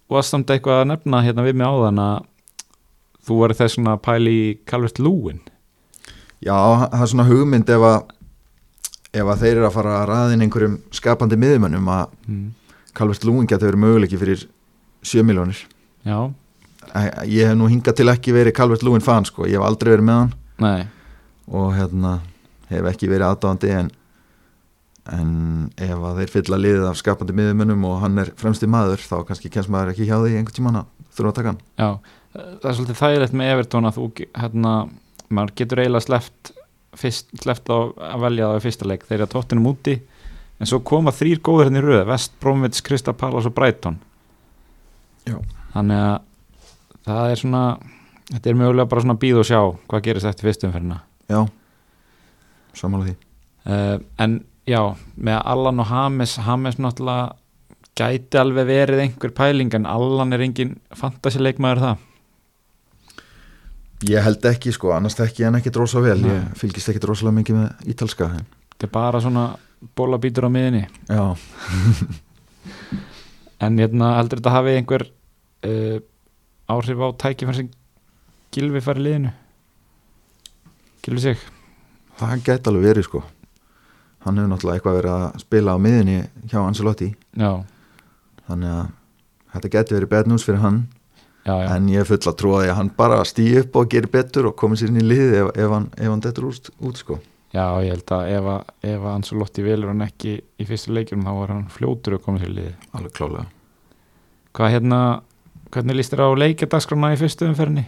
[0.08, 2.18] varst samt eitthvað að nefna hérna við mig áðan að
[3.28, 4.38] þú verður þess svona pæli
[4.68, 5.42] Calvert Lúin
[6.38, 7.98] Já, það er svona hugmynd ef að
[9.18, 12.46] ef að þeir eru að fara að ræðin einhverjum skapandi miðumönnum að mm.
[12.96, 14.44] Calvert Lúin getur verið möguleiki fyrir
[15.06, 15.60] 7 miljónir
[16.06, 16.18] já,
[17.28, 20.08] ég hef nú hingað til ekki verið Calvert Lúin fan sko, ég hef aldrei verið
[20.08, 20.34] með hann.
[20.64, 20.82] Nei.
[21.48, 22.18] Og hérna
[22.68, 23.90] hef ekki verið aðdáðandi en
[25.08, 25.32] en
[25.80, 29.50] ef að þeir fylla liðið af skapandi miðumönnum og hann er fremsti maður þá kannski
[29.52, 31.60] kemst maður ekki hjá því einhvern tímann að þurfa að taka hann.
[31.80, 31.88] Já,
[32.34, 34.08] það er svolítið þægilegt með Evertón að þú,
[34.42, 34.74] hérna,
[35.32, 36.52] maður getur eiginlega sleppt,
[37.00, 37.76] fyrst, sleppt á
[38.10, 39.96] að velja það í fyrsta leik, þeir eru að tóttinum úti
[40.58, 42.04] en svo koma þrýr góður hérna í röð.
[42.10, 43.96] Vest, Bromvits, Krista Pallas og Brighton.
[45.28, 45.36] Já.
[45.74, 46.27] þannig að
[47.08, 47.62] það er svona
[48.28, 51.42] þetta er mögulega bara svona býð og sjá hvað gerist eftir fyrstumferðina Já,
[52.76, 53.14] samála því.
[53.68, 54.38] Uh, en
[54.68, 54.80] já,
[55.20, 57.34] með Allan og Hames Hames náttúrulega
[57.98, 62.04] gæti alveg verið einhver pæling en Allan er engin fantasileikmaður það
[64.08, 66.30] Ég held ekki sko, annars þekki ég hann ekki drósa vel, Nei.
[66.30, 68.44] ég fylgist ekki drósalega mikið með ítalska en,
[68.76, 69.44] þetta er bara svona
[69.98, 71.24] bólabítur á miðinni Já,
[73.66, 75.02] En hérna heldur þetta hafi einhver
[75.66, 75.98] uh,
[76.68, 77.70] áhrif á tækifær sem
[78.54, 79.32] Gilvi fær í liðinu?
[81.04, 81.42] Gilvi sig?
[82.18, 83.22] Það gæti alveg verið sko.
[84.24, 86.18] Hann hefur náttúrulega eitthvað verið að spila á miðinni
[86.50, 87.10] hjá Ancelotti.
[87.38, 87.50] Já,
[88.48, 88.86] þannig að
[89.54, 90.80] þetta gæti verið news fyrir hann.
[91.48, 93.88] Já, já, en ég er full að trúa því að hann bara stýi upp og
[93.92, 97.16] gerir betur og komið sér inn í liði ef, ef hann, hann dettur út, sko.
[97.54, 98.48] Já ég held að ef,
[98.84, 102.42] ef að Ancelotti velur hann ekki í fyrstu leikjum þá var hann fljótur að koma
[102.42, 103.46] sér í liði alveg klálega
[104.58, 104.98] Hvað hérna,
[105.74, 107.86] hvernig líst þér á leikjadagskrana í fyrstu umferðinni?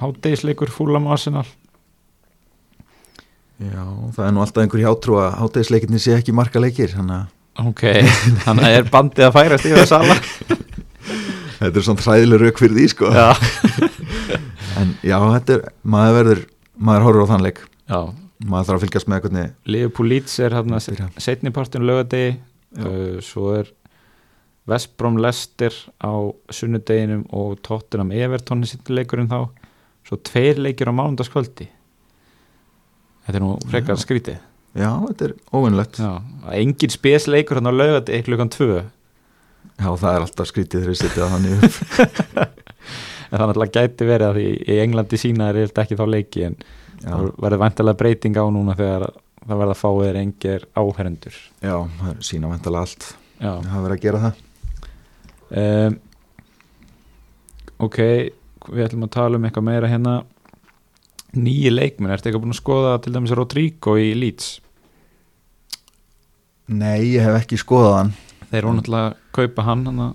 [0.00, 1.46] Hádeisleikur fúlam Arsenal.
[3.62, 3.84] Já,
[4.16, 7.26] það er nú alltaf einhver hjátrú að hátegisleikinni sé ekki marga leikir að
[7.62, 7.84] Ok,
[8.42, 10.16] þannig að er bandið að færast í það sala
[11.60, 13.12] þetta er svona hræðileg rauk fyrir því sko.
[13.14, 13.28] Já,
[14.80, 16.42] en já, þetta er, maður verður
[16.74, 17.62] maður horfur á þann leik.
[17.86, 18.00] Já.
[18.44, 21.06] Maður þarf að fylgjast með hvernig Leeds er hérna Byrja.
[21.22, 22.34] setni partin lögadegi
[22.82, 23.70] uh, svo er
[24.70, 26.12] Vestbrom Leicester á
[26.48, 29.48] sunnudeginum og Tottenham Everton er sittur leikurinn þá.
[30.08, 31.68] Svo tveir leikir á mánundaskvöldi
[33.24, 34.02] þetta er nú frekar Já.
[34.04, 34.40] skrítið.
[34.74, 36.10] Já, þetta er óvinnlegt já.
[36.18, 38.82] Já, engin spes leikur hann á lögadegi klukkan tvö.
[39.80, 42.60] Það er alltaf skrítið þegar ég setja þannig upp.
[43.34, 46.52] En það náttúrulega gæti verið að í Englandi sína er eitthvað ekki þá leiki en
[46.60, 49.04] já, það verður vantilega breyting á núna þegar
[49.40, 51.38] það verða fáið engir áherendur.
[51.64, 53.06] Já, það er sína vantalega allt.
[53.40, 53.50] Já.
[53.64, 54.42] Það verið að gera það
[55.50, 55.96] um,
[57.84, 57.98] ok
[58.72, 60.22] við ætlum að tala um eitthvað meira hérna.
[61.34, 64.52] Nýji leikmenn, ertu eitthvað búin að skoða til dæmis Rodrigo í Leeds?
[66.70, 68.12] Nei, ég hef ekki skoðað hann.
[68.52, 70.06] Þeir voru náttúrulega að kaupa hann hana,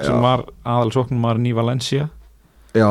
[0.00, 2.08] sem var aðalsóknum var í Valencia.
[2.74, 2.88] Já,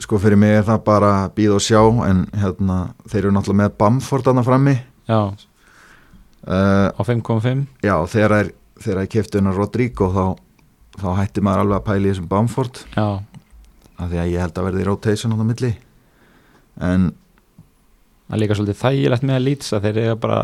[0.00, 3.76] sko fyrir mig er það bara býð og sjá en hérna, þeir eru náttúrulega með
[3.84, 4.76] Bamford hann frammi.
[5.10, 5.20] Já,
[6.48, 8.52] uh, á 5.5 já, þegar er
[9.04, 10.24] ég kefti hennar Rodrigo þá,
[11.00, 12.82] þá hætti maður alveg að pæla í þessum Bamford.
[12.96, 13.08] Já,
[14.00, 15.72] af því að ég held að verði rotation á það milli.
[16.80, 20.42] En það er líka svolítið þægilegt með að þeir eiga bara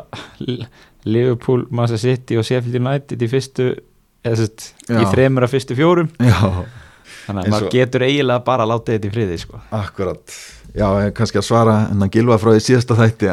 [1.17, 3.71] Liverpool, Manchester City og Sheffield United í fyrstu
[4.27, 6.11] eða sett, í þremur af fyrstu fjórum.
[6.19, 6.67] Já,
[7.29, 9.61] þannig að maður getur eiginlega bara að láta þetta í friði sko.
[9.79, 10.35] Akkurat,
[10.75, 13.31] já, kannski að svara en að gilva frá því síðasta þætti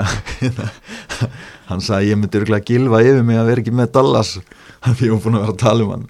[1.70, 4.36] hann sagði ég myndi örgulega gilva yfir mig að vera ekki með Dallas
[5.00, 6.08] því var búin að vera að tala um hann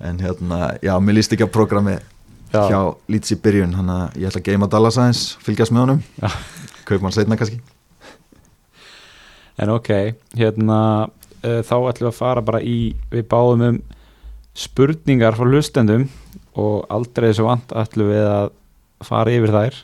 [0.00, 1.96] en hérna, já, mér líst ekki að programmi
[2.52, 2.60] Já.
[2.70, 2.80] hjá
[3.10, 6.28] Leeds í byrjun hann að ég ætla að geima Dallas aðeins, fylgjast með honum Já.
[6.88, 7.58] kaup hann setna kannski
[9.56, 9.90] en ok,
[10.36, 10.78] hérna
[11.08, 12.78] uh, þá ætlum við að fara bara í
[13.12, 13.80] við báðum um
[14.56, 16.06] spurningar frá hlustendum
[16.56, 18.50] og aldrei þessu vant ætlum við að
[19.04, 19.80] fara yfir þær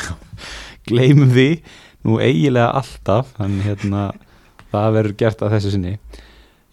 [0.88, 1.48] gleymum því
[2.06, 4.08] nú eiginlega alltaf þannig hérna
[4.74, 5.96] það verður gert að þessu sinni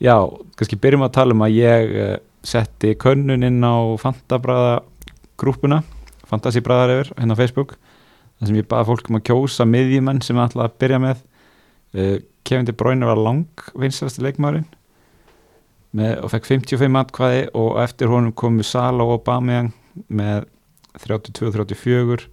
[0.01, 0.15] já,
[0.57, 4.81] kannski byrjum að tala um að ég uh, setti könnun inn á Fantabræða
[5.41, 5.81] grúpuna
[6.31, 7.75] Fantasíbræðar yfir hérna á Facebook
[8.39, 11.23] þar sem ég baði fólk um að kjósa miðjumenn sem ég ætla að byrja með.
[11.91, 12.15] Uh,
[12.47, 14.69] Kevin De Bruyne var lang vinsarasti leikmaðurinn
[15.97, 19.73] með, og fekk 55 atkvæði og eftir honum komu Sala og Aubameyang
[20.07, 20.47] með
[21.03, 22.29] 32-34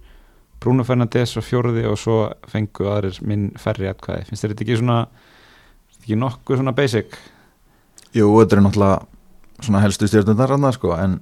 [0.59, 2.17] Bruno Fernandes var fjóruði og svo
[2.51, 4.25] fengu aðrir minn færri atkvæði.
[4.27, 4.97] Finnst þetta ekki svona
[5.99, 7.15] ekki nokkuð svona basic?
[8.15, 8.97] Jú, þetta er náttúrulega
[9.65, 11.19] svona helstu stjórnundar hann sko, en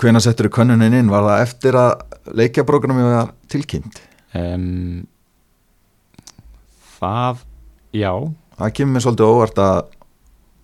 [0.00, 1.10] hvena settur þú könnunin inn?
[1.12, 4.00] Var það eftir að leikjaprógrami var tilkynnt?
[4.34, 5.06] Um,
[7.00, 7.42] það
[7.96, 8.12] já.
[8.60, 9.80] Það kemur mér svolítið óvart að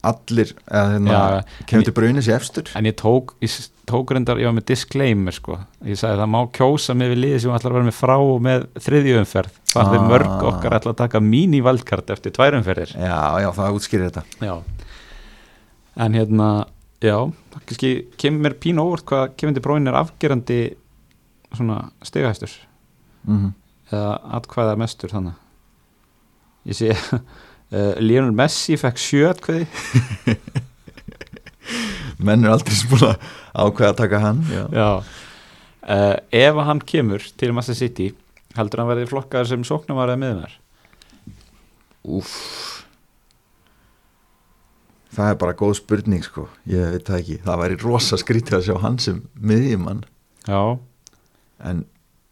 [0.07, 1.21] allir, eða hérna
[1.67, 2.69] kemur til brunni sér efstur.
[2.79, 3.51] En ég tók, ég
[3.91, 5.57] tók reyndar, ég var með disclaimer sko,
[5.89, 8.69] ég sagði það má kjósa mig við liði sem að vera með frá og með
[8.85, 10.07] þriðju umferð, það er Ah.
[10.13, 12.95] mörg okkar ætla að taka mini valdkart eftir tvær umferðir.
[12.95, 14.25] Já, já, það útskýrir þetta.
[14.47, 14.55] Já.
[15.97, 16.67] En hérna,
[17.05, 17.17] já.
[17.53, 20.61] Það kannski kemur mér pínu óvart hvað kemur til bróin er afgerandi
[21.57, 22.53] svona stegahæstur
[23.27, 23.55] mm
[23.87, 25.37] eða atkvæða mestur þannig
[26.67, 29.67] ég sé uh, Lionel Messi fekk sjö atkvæði.
[32.27, 34.63] Menn er aldrei sem búin að ákveða að taka hann já.
[34.75, 34.91] Já.
[35.87, 38.11] Uh, Ef hann kemur til Master City
[38.57, 40.57] heldur hann verði flokkaður sem sóknumar eða miðunar
[42.07, 42.76] Úff
[45.17, 46.47] Það er bara góð spurning sko.
[46.69, 50.03] Ég veit það ekki, það væri rosa skrítið að sjá hann sem miðjumann.
[50.47, 50.61] Já,
[51.65, 51.79] En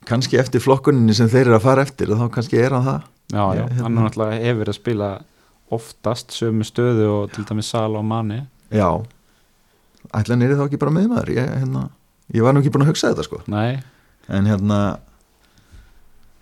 [0.04, 3.06] kannski eftir flokkuninni sem þeir eru að fara eftir þá kannski er hann það.
[3.32, 3.82] Já, já, Já, hérna.
[3.86, 5.06] hann er náttúrulega hefur að spila
[5.72, 8.90] oftast sömu stöðu og til dæmis Sala og Mani Já,
[10.12, 11.30] ætla nýri þá ekki bara miðjumaður?
[11.38, 11.86] Ég, hérna,
[12.36, 13.40] ég var nú ekki búin að hugsa þetta sko.
[13.48, 13.80] Nei,
[14.28, 14.78] En hérna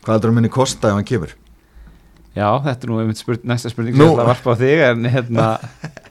[0.02, 1.36] Hvað heldur að minni kosta ef hann kemur?
[2.34, 4.82] já, þetta er nú einmitt spurning, næsta spurning sem ég ætla að varpa á þig
[4.88, 5.46] en hérna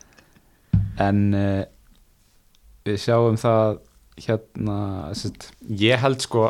[1.02, 1.64] en uh,
[2.88, 3.80] við sjáum það
[4.22, 4.78] hérna
[5.18, 6.49] sett, ég held sko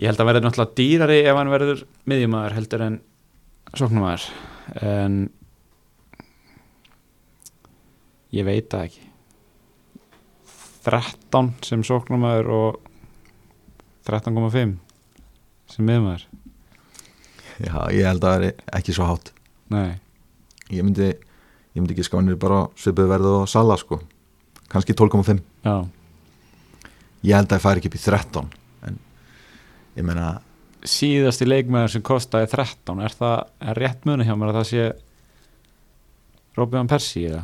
[0.00, 2.98] ég held að verði náttúrulega dýrari ef hann verður miðjumæður heldur en
[3.76, 4.26] sóknumæður
[4.80, 5.20] en
[8.34, 9.06] ég veit það ekki.
[10.86, 12.78] 13 sem sóknumæður og
[14.08, 14.76] 13,5
[15.70, 16.28] sem miðjumæður
[17.60, 19.34] Já, ég held að það er ekki svo hátt.
[19.68, 19.98] Nei,
[20.72, 21.10] Ég myndi,
[21.74, 24.00] ég myndi ekki skánir bara svipuð verðu og sala sko.
[24.70, 25.76] Kannski 12,5 já.
[27.26, 28.46] Ég held að það færi ekki upp í 13
[28.88, 28.94] En
[29.98, 30.26] ég meina
[30.88, 34.84] síðasti leikmæður sem kostaði 13 er það er rétt muni hjá mér að það sé
[36.56, 37.42] Robin Persi eða?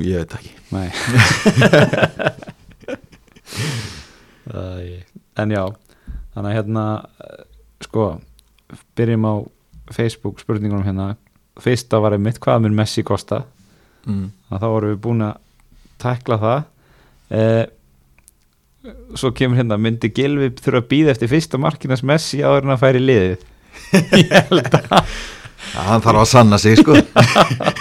[0.00, 0.52] Ég veit ekki.
[5.40, 5.62] En já
[6.34, 6.84] þannig að hérna
[7.24, 7.42] eh,
[7.86, 8.04] sko,
[8.98, 9.34] byrjum á
[9.94, 11.14] Facebook spurningunum hérna
[11.60, 13.44] fyrsta var einmitt hvað mun Messi kosta.
[14.08, 14.30] Mm.
[14.48, 15.40] þá vorum við búin að
[16.00, 16.62] tekla það.
[17.30, 17.64] Eh,
[19.18, 22.82] svo kemur hérna myndi Gilvi þurfa að býða eftir fyrsta markinas Messi áður en að
[22.84, 23.44] færi liðið?
[24.22, 25.04] Ég held að
[25.70, 26.96] Já, hann þarf að sanna sig sko.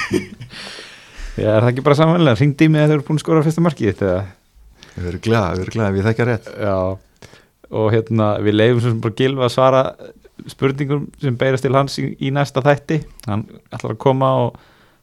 [1.39, 3.43] Já, er það ekki bara samanlega, ringdi í mig að þau eru búin að skora
[3.45, 4.23] fyrsta markið þitt eða?
[4.89, 6.49] Við verðum glæða, við verðum glæða, við þekkja rétt.
[6.59, 6.75] Já,
[7.79, 9.83] og hérna við leifum sem bara Gilva að svara
[10.47, 13.01] spurningum sem beirast til hans í, í næsta þætti.
[13.27, 14.59] Hann ætlar að koma og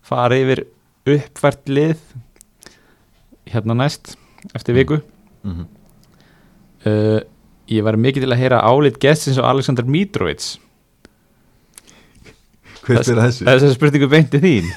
[0.07, 0.65] fara yfir
[1.07, 2.01] uppfært lið
[3.53, 4.17] hérna næst
[4.55, 5.01] eftir viku.
[5.43, 5.67] Mm -hmm.
[6.87, 7.21] uh,
[7.69, 10.59] ég var mikið til að heyra álit gestins og Alexander Mitrovic.
[12.87, 13.45] Hver spyrir þessu?
[13.45, 14.71] þessari spurningu beinti þín.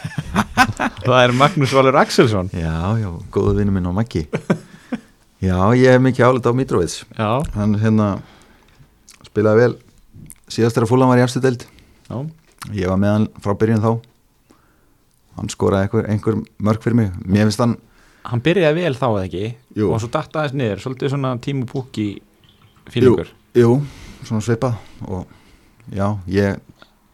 [1.05, 2.49] Það er Magnús Valur Axelsson.
[2.53, 4.27] Já, já, góðu vinnu minn og Maggi.
[5.39, 7.05] Já, ég hef mikið álita á Mitrovic.
[7.17, 8.19] Já, Hann hérna
[9.23, 9.75] spilaði vel
[10.49, 11.65] síðast þegar fúlan var í efstu deild.
[12.09, 12.17] Já,
[12.75, 13.91] Ég var með hann frá byrjun þá.
[15.39, 17.11] Hann skoraði einhver, einhver mörg fyrir mig.
[17.23, 17.77] Mér finnst hann
[18.29, 19.43] hann byrjaði vel þá eða ekki?
[19.79, 19.87] Jú.
[19.95, 22.07] og svo datta aðeins niður, svolítið svona tímu púki
[22.91, 23.77] fílingur Jú,
[24.27, 24.75] svona svipað.
[25.07, 25.23] Og
[25.95, 26.59] já, ég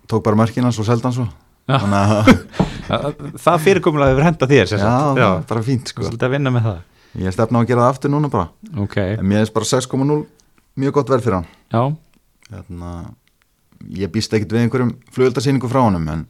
[0.09, 1.27] tók bara mörkin hans og seldi hann svo.
[1.69, 1.77] Já.
[1.81, 4.83] Þannig að það fyrirkomulega hefur henda þér já, sagt.
[4.83, 6.03] það var bara fínt sko.
[6.09, 6.81] Svolítið að vinna með það.
[7.25, 8.49] Ég stefna á að gera það aftur núna bara.
[8.83, 10.17] Ok, en mér er bara 6,0
[10.83, 11.47] mjög gott verð fyrir hann.
[11.71, 11.83] Já,
[12.51, 12.91] hérna,
[13.95, 16.25] ég býst ekkit við einhverjum flugöldasýningu frá honum en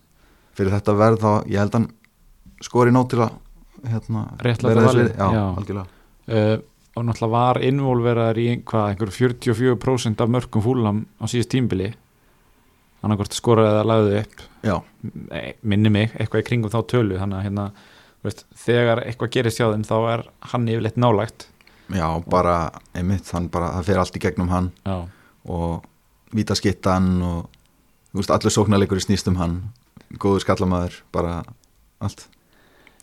[0.56, 1.89] fyrir þetta verð þá ég held hann
[2.64, 3.36] skori nót til að
[3.89, 5.18] hérna, Réttláta vera þess valið, virði.
[5.20, 5.43] já, já.
[5.60, 5.88] algjörlega.
[6.26, 6.56] Uh,
[6.96, 11.91] og náttúrulega var involveraður í hvað, einhver 44% af mörgum fúlam á síðust tímbili
[13.06, 14.46] annarkvort skoraði eða lagði upp.
[14.66, 14.76] Já,
[15.30, 17.66] Nei, minni mig, eitthvað í kringum þá tölu þannig að hérna,
[18.26, 20.24] veist, þegar eitthvað gerist hjá þeim þá er
[20.54, 21.50] hann yfirleitt nálægt.
[21.93, 22.56] Já, bara
[22.98, 24.72] einmitt, hann bara, það fer allt í gegnum hann.
[24.88, 24.96] Já,
[25.54, 25.86] og
[26.36, 27.49] vítaskittan og
[28.15, 29.59] veist, allur sóknarleikur í snýst um hann.
[30.21, 31.41] Góður skallamæður, bara
[32.03, 32.27] allt.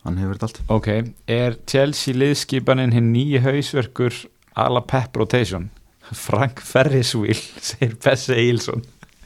[0.02, 0.60] Hann hefur þetta allt.
[0.72, 0.88] Ok
[1.30, 4.16] er Chelsea liðskipanin hinn nýji hausverkur
[4.58, 5.70] ala pep rotation?
[6.26, 8.82] Frank Ferriswheel segir Bessi Eilsson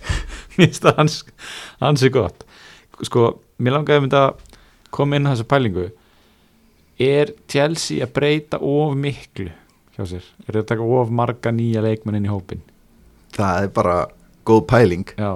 [0.56, 1.16] mér finnst það hans,
[1.80, 2.44] hans er gott.
[3.04, 4.22] Sko, mér langaði að mynda
[4.94, 5.88] koma inn á þessu pælingu.
[7.02, 9.50] Er Chelsea að breyta of miklu
[9.96, 12.62] hjá sér, er það að taka of marga nýja leikmenn inn í hópin
[13.36, 13.96] það er bara
[14.46, 15.06] góð pæling.
[15.18, 15.32] Já,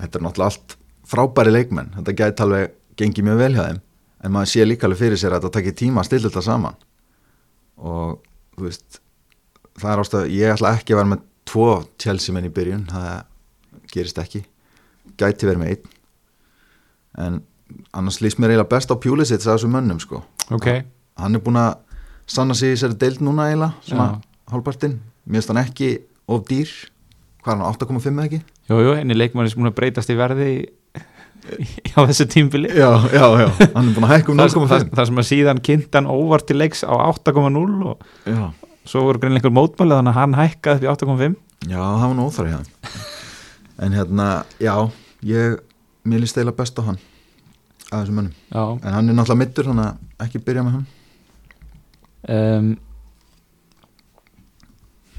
[0.00, 0.76] þetta er náttúrulega allt
[1.10, 1.92] frábæri leikmenn.
[1.98, 3.80] Þetta gæti alveg gengið mjög vel hjá þeim.
[4.20, 6.78] En maður sé líka alveg fyrir sér að þetta takir tíma að stilla þetta saman.
[7.80, 8.18] Og
[8.56, 9.00] þú veist
[9.80, 11.68] það er ástæð, ég ætla ekki að vera með tvo
[12.00, 12.86] Chelsea menn í byrjun.
[12.90, 14.42] Það gerist ekki.
[15.20, 15.94] Gæti verið með einn.
[17.20, 17.40] En
[17.96, 20.22] annars líst mér eiginlega best á Pulisic að þessum mönnum sko.
[20.54, 20.68] Ok.
[21.20, 21.78] Hann er búin að
[22.30, 24.22] sanna sig í sér deild núna eiginlega svona Já.
[24.52, 24.98] hálfpartinn.
[25.26, 25.90] Mér finnst hann ekki
[26.30, 26.70] of dýr
[27.44, 28.40] hvað er hann, 8,5 eða ekki?
[28.70, 30.48] jú, jú, henni leikmann sem búin að breytast í verði
[31.96, 34.88] á þessu tímbili Já, já, já, hann er búin að hækka um það, 0,5 það,
[34.98, 38.42] það sem að síðan kynntan óvart til leiks á 8,0 og Já,
[38.90, 41.38] svo voru greinlega einhver mótmæli þannig að hann hækkaði upp í 8,5
[41.70, 43.08] já, það var nú óþarf hjá hann
[43.80, 44.26] En hérna,
[44.60, 44.74] já,
[45.24, 45.56] ég
[46.04, 46.98] mér líst eiginlega best á hann
[47.90, 50.84] að þessum mönnum, já, en hann er náttúrulega mittur þannig að ekki byrja með hann.
[52.28, 52.68] Um,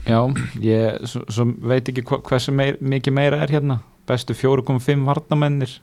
[0.06, 0.20] já
[0.62, 3.82] ég svo, svo veit ekki hva, hversu meir, mikið meira er hérna.
[4.10, 5.78] Bestu 4,5 varnamennir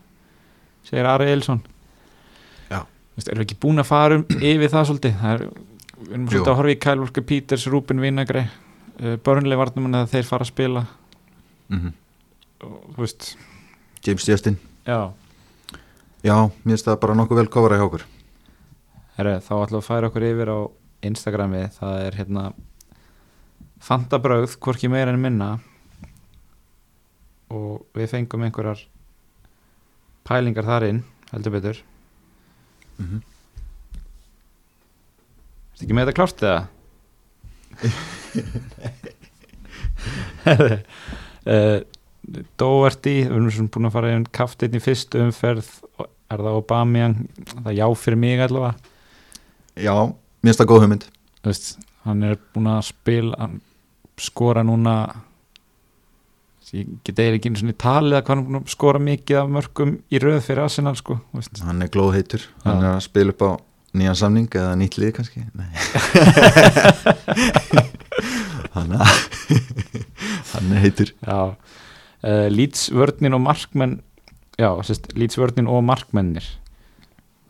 [0.84, 1.60] segir Ari Eilsson
[2.68, 2.82] Já.
[3.16, 5.14] Vist, erum við ekki búin að fara um yfir það svolítið?
[5.20, 5.44] Það er,
[5.98, 10.12] við erum svolítið að horfa í Kyle Walker Peters, Rúbin Vinagre uh, börnlega varnamenn að
[10.12, 10.84] þeir fara að spila.
[11.68, 11.96] Mm -hmm.
[12.66, 13.36] og, veist,
[14.06, 14.58] James Justin.
[14.86, 15.12] Já.
[16.22, 18.06] Já, mér finnst það bara nokkuð vel kofara hjá okkur.
[19.16, 20.58] Herre, þá ætlum við að færa okkur yfir á
[21.02, 22.52] Instagrami, það er hérna
[23.84, 25.50] Fantabröð, hvorki meira en minna
[27.48, 28.82] og við fengum einhverjar
[30.28, 31.78] pælingar þar inn, heldur betur
[32.98, 33.22] mm -hmm.
[35.72, 36.62] Ertu ekki með þetta klárt eða?
[40.44, 40.82] Herre
[41.46, 41.80] uh,
[42.58, 45.68] Doherty, við erum svona búin að fara yfir kaftin í fyrstu umferð
[46.28, 48.74] er það Aubameyang, það er já fyrir mig allavega
[49.78, 49.94] Já,
[50.42, 51.04] mér finnst það góð hugmynd
[51.38, 53.60] Þú veist, hann er búin að spila hann
[54.22, 54.94] skora núna
[56.74, 60.20] ég get eiginlega ekki einu svona talið að hvað hann skora mikið af mörgum í
[60.20, 61.62] röð fyrir Arsenal sko veist.
[61.64, 63.50] Hann er glóðheitur, hann er að spila upp á
[63.96, 65.46] nýjan samning eða nýtt lið kannski?
[68.74, 68.92] Hann
[70.52, 71.10] Hann er heitur.
[71.24, 71.54] Já.
[72.18, 74.00] Uh, Leeds-vörnin og markmenn
[74.58, 74.70] já,
[75.14, 76.46] Leeds-vörnin og markmennir.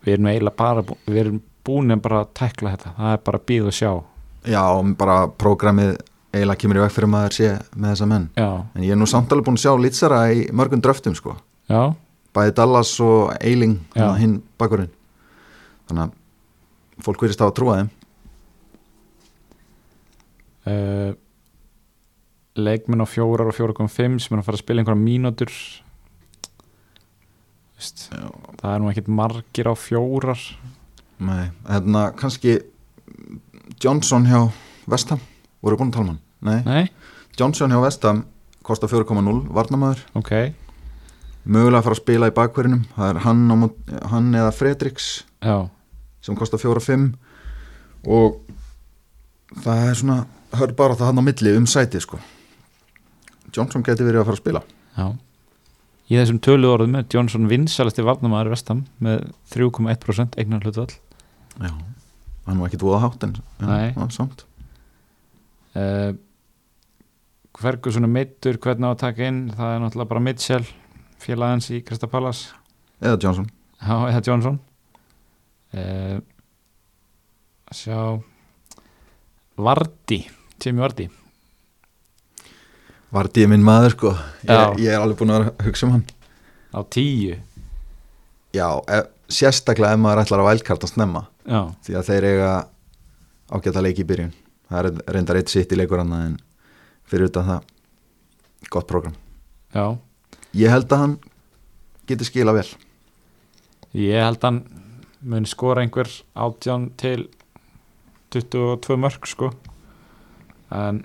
[0.05, 2.95] Við erum eiginlega bara við erum búin að bara tækla þetta.
[2.99, 3.93] Það er bara býð og sjá.
[4.49, 4.63] Já,
[5.01, 5.97] bara prógramið
[6.35, 8.27] eiginlega kemur í veg fyrir að maður sé með þessa menn.
[8.37, 11.37] Já, En ég er nú samt alveg búin að sjá lýtsara í mörgum dröftum sko.
[11.71, 11.95] Já,
[12.37, 14.13] Bæði Dallas og Eiling Já.
[14.21, 14.93] hinn bakurinn
[15.89, 17.91] Þannig að fólk verðist á að trúa þeim.
[20.69, 21.13] Uh,
[22.59, 25.55] leikmenn á fjórar og 4.5 sem er að fara að spila einhverja mínútur.
[27.79, 30.43] Það er nú ekkit margir á fjórar.
[31.23, 32.59] Nei, hérna kannski
[33.81, 34.51] Johnson hjá
[34.91, 35.23] Vestham
[35.63, 36.23] voru búin að tala um hann?
[36.41, 36.91] Nei, nei,
[37.39, 38.25] Johnson hjá Vestham
[38.67, 40.33] kostar 4,0 varnamæður ok.
[41.49, 45.07] Mögulega að fara að spila í bakverðinum það er hann, mót- hann eða Fredriks
[45.43, 45.57] já,
[46.21, 47.15] sem kostar 4,5
[48.07, 48.41] og
[49.65, 50.19] það er svona
[50.59, 52.19] hör bara það hann á milli um sæti sko.
[53.57, 54.61] Johnson geti verið að fara að spila.
[54.99, 55.07] Já.
[56.09, 60.93] Í þessum tölu orðum með Johnson vinsalasti varnamaður vestam með 3,1% eignar hlutvall
[61.61, 61.73] Já,
[62.47, 63.91] hann var ekki dvoða hátt en Nei.
[63.93, 64.45] já, samt
[65.79, 66.11] uh,
[67.59, 70.67] Ferguson er meittur hvernig á að taka inn það er náttúrulega bara Mitchell
[71.19, 72.53] félagans í Krista Palace.
[73.03, 73.49] Eða Johnson.
[73.83, 74.59] Já, eða Johnson.
[75.75, 76.19] Uh,
[77.75, 77.99] Sjá
[79.61, 80.23] Vardi
[80.57, 81.05] Timi Vardi
[83.13, 84.15] Vardí er minn maður sko.
[84.49, 86.07] Ég, ég er alveg búin að að hugsa um hann.
[86.77, 87.37] Á tíu.
[88.57, 91.23] Já, ef, sérstaklega ef maður ætlar að vælkarta snemma.
[91.49, 92.51] Já, því að þeir eiga
[93.49, 94.35] ágæta leiki í byrjun
[94.69, 96.37] það er reyndar eitt sitt í leikur annað en
[97.09, 97.73] fyrir utan það.
[98.69, 99.15] Gott program
[99.73, 99.97] já,
[100.59, 101.17] ég held að hann
[102.09, 102.67] getur skila vel.
[103.97, 104.63] Ég held hann
[105.21, 107.29] mun skora einhver 18 til
[108.35, 109.53] 22 mörg sko.
[110.75, 111.03] En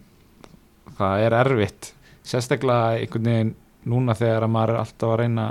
[0.98, 1.94] það er erfitt.
[2.28, 3.54] Sérstaklega einhvern veginn
[3.90, 5.48] núna þegar að maður er alltaf að reyna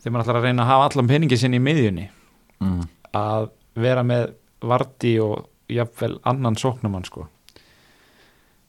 [0.00, 2.10] þegar maður ætlar að reyna að hafa allan peningi sinni í miðjunni.
[2.64, 2.84] Mm.
[3.14, 4.30] að vera með
[4.64, 7.28] Vardí og jafnvel annan sóknumann sko.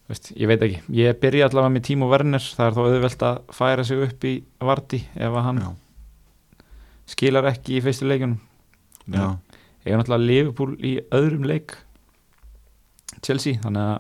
[0.06, 3.40] Veist, ég veit ekki, ég byrja allavega með Tímo Werner, það er þó auðvelt að
[3.58, 5.70] færa sig upp í Vardí ef að hann já,
[7.10, 8.38] skilar ekki í fyrstu leikunum
[9.10, 11.74] ég er náttúrulega Liverpool í öðrum leik.
[13.26, 14.00] Chelsea, þannig að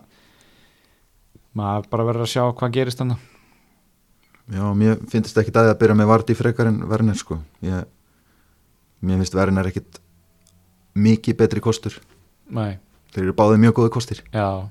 [1.57, 3.21] maður bara verður að sjá hvað gerist þannig
[4.53, 7.39] já, mér finnst ekki að að byrja með Vardí frekar en Werner sko.
[7.65, 7.87] Ég,
[9.01, 10.01] mér finnst Werner ekkit
[10.95, 11.97] mikið betri kostur
[12.53, 12.77] Nei,
[13.13, 14.21] þeir eru báðið mjög góði kostir.
[14.33, 14.69] Já.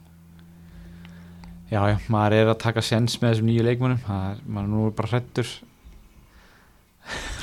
[1.73, 3.79] Já, já, maður er að taka sens með þessum nýju er,
[4.47, 5.49] maður er nú bara hrættur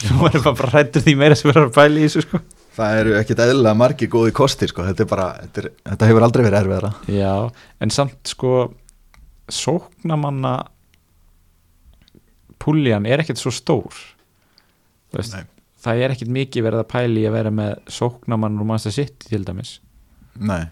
[0.07, 2.41] nú er maður bara hrættur því meira sem verður að pæla í þessu sko.
[2.71, 4.85] Það eru ekkit eðlilega margir góði kostir sko.
[4.87, 6.93] Þetta, er bara, þetta, er, þetta hefur aldrei verið erfiðara.
[7.11, 7.33] Já,
[7.83, 8.53] en samt sko
[9.51, 10.55] sóknamanna
[12.61, 14.01] púljan er ekkert svo stór.
[15.11, 19.33] Það er ekkert mikið verið að pæla í að vera með sóknamann og Manchester City
[19.33, 19.79] til dæmis
[20.39, 20.65] nei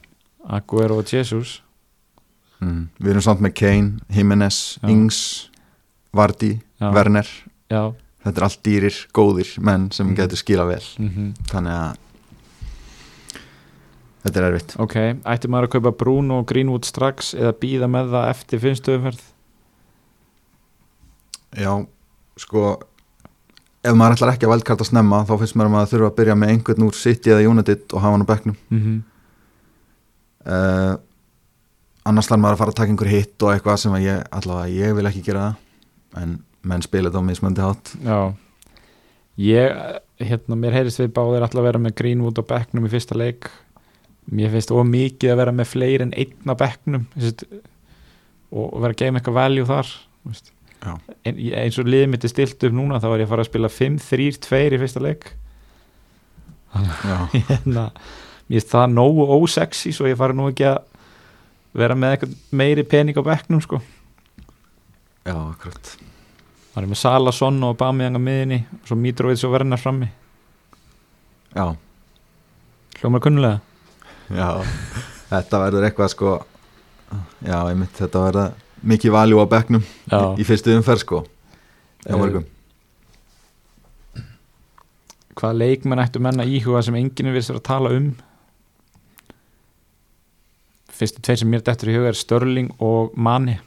[0.49, 1.61] Aguero og Jesus
[2.61, 2.87] mm.
[2.99, 4.89] við erum samt með Kane, Jimenez, Já.
[4.89, 5.49] Ings
[6.15, 6.91] Vardí, Já.
[6.95, 7.27] Werner
[7.69, 7.93] Já,
[8.23, 10.15] þetta er allt dýrir, góðir menn sem Mhm.
[10.15, 11.97] getur skila vel mhm þannig að
[14.23, 18.09] þetta er erfitt Ok, ætti maður að kaupa Bruno og Greenwood strax eða býða með
[18.15, 19.21] það eftir finnstu umferð?
[21.57, 21.71] já,
[22.37, 22.63] sko
[23.83, 26.35] ef maður ætlar ekki að vældkarta snemma þá finnst mér að maður þurfa að byrja
[26.37, 28.99] með einhvern úr City eða United og hafa hann á bekknum Mm -hmm.
[30.49, 30.97] Uh,
[32.09, 34.75] annars þarf maður að fara að taka einhver hitt og eitthvað sem að ég, allavega
[34.75, 36.37] ég vil ekki gera það en
[36.69, 37.91] menn spila þetta á mismöndi hátt.
[38.03, 38.19] Já.
[39.39, 39.81] Ég,
[40.19, 43.47] hérna, mér heyrist við báðir alltaf að vera með Greenwood og bekknum í fyrsta leik.
[44.29, 47.45] Mér finnst of mikið að vera með fleiri en einn á bekknum veist,
[48.51, 49.93] og vera að geima eitthvað value þar
[51.27, 53.49] en, eins og liðið mitt er stilt upp núna þá er ég að fara að
[53.49, 55.29] spila 5-3-2 í fyrsta leik.
[56.69, 57.17] Já,
[57.49, 57.85] hérna,
[58.49, 60.79] mér finnst það nógu ósexy svo ég fari nú ekki að
[61.79, 63.79] vera með eitthvað meiri pening á bekknum sko.
[65.27, 65.91] Já, akkurat.
[66.73, 70.09] Það er með Sala, Son og Bamiðang á miðinni og svo Mitrovic og Werner frammi.
[71.53, 71.65] Já,
[72.99, 73.59] hljómar kunnulega?
[74.29, 74.49] Já
[75.29, 76.31] þetta verður eitthvað sko
[77.45, 78.51] já, einmitt, þetta verður
[78.89, 82.45] mikið valjú á bekknum í, í fyrstu umferð sko já, Eh, mörgum.
[85.35, 88.05] Hvaða leikmenn ættu menna íhuga sem enginn við sér að tala um
[90.99, 93.59] fyrstu tveir sem mér dettur í huga er Störling og Mani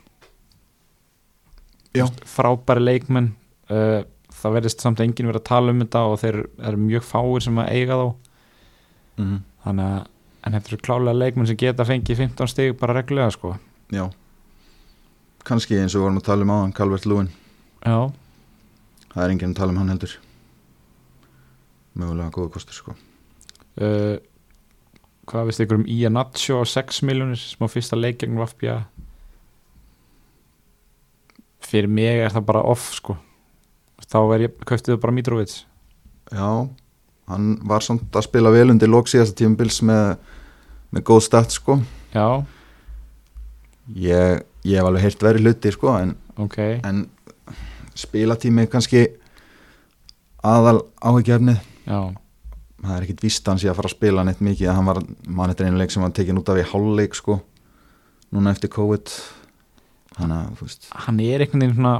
[1.96, 2.06] Já.
[2.28, 3.32] frábæri leikmenn
[3.72, 4.02] uh,
[4.32, 7.58] það verðist samt enginn verið að tala um þetta og þeir eru mjög fáir sem
[7.62, 8.06] að eiga þá.
[9.20, 10.08] Mm þannig að
[10.42, 13.54] en þetta eru klálega leikmenn sem geta fengið 15 stig bara reglulega sko.
[13.94, 14.08] Já.
[15.46, 17.30] Kannski eins og við vorum að tala um áðan Calvert Lúin,
[17.82, 18.10] já,
[19.12, 20.16] það er enginn að tala um hann heldur.
[21.98, 22.94] Mögulega góða kostur sko.
[23.78, 24.18] Uh,
[25.30, 28.82] hvað veist ykkur um Ian Nacho á 6 miljónir sem á fyrsta leik gegn Vafbja
[31.62, 33.16] fyrir mig er það bara off sko.
[34.02, 35.52] Þá er ég, kauptið það bara Mitrovic.
[36.32, 36.48] Já,
[37.30, 40.18] hann var samt að spila vel undir lók síðasta tímubils með,
[40.92, 41.78] með góð stat sko.
[42.12, 42.42] Já,
[43.88, 46.58] ég, ég hef alveg heyrt verið hluti sko en, ok.
[46.86, 47.04] en
[47.98, 49.06] spilatími kannski
[50.46, 51.98] aðal áhyggjafnið já,
[52.82, 55.52] það er ekkit víst að hann að fara að spila neitt mikið hann var mann
[55.52, 57.38] eftir einu leik sem var tekin út af í hálfleik sko
[58.32, 59.12] núna eftir COVID.
[60.16, 61.94] Þannig að hann er einhvern veginn svona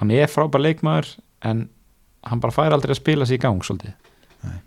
[0.00, 1.14] hann er frábær leikmaður
[1.48, 1.66] en
[2.26, 3.94] hann bara fær aldrei að spila sig í gang svolítið.
[4.42, 4.58] Nei.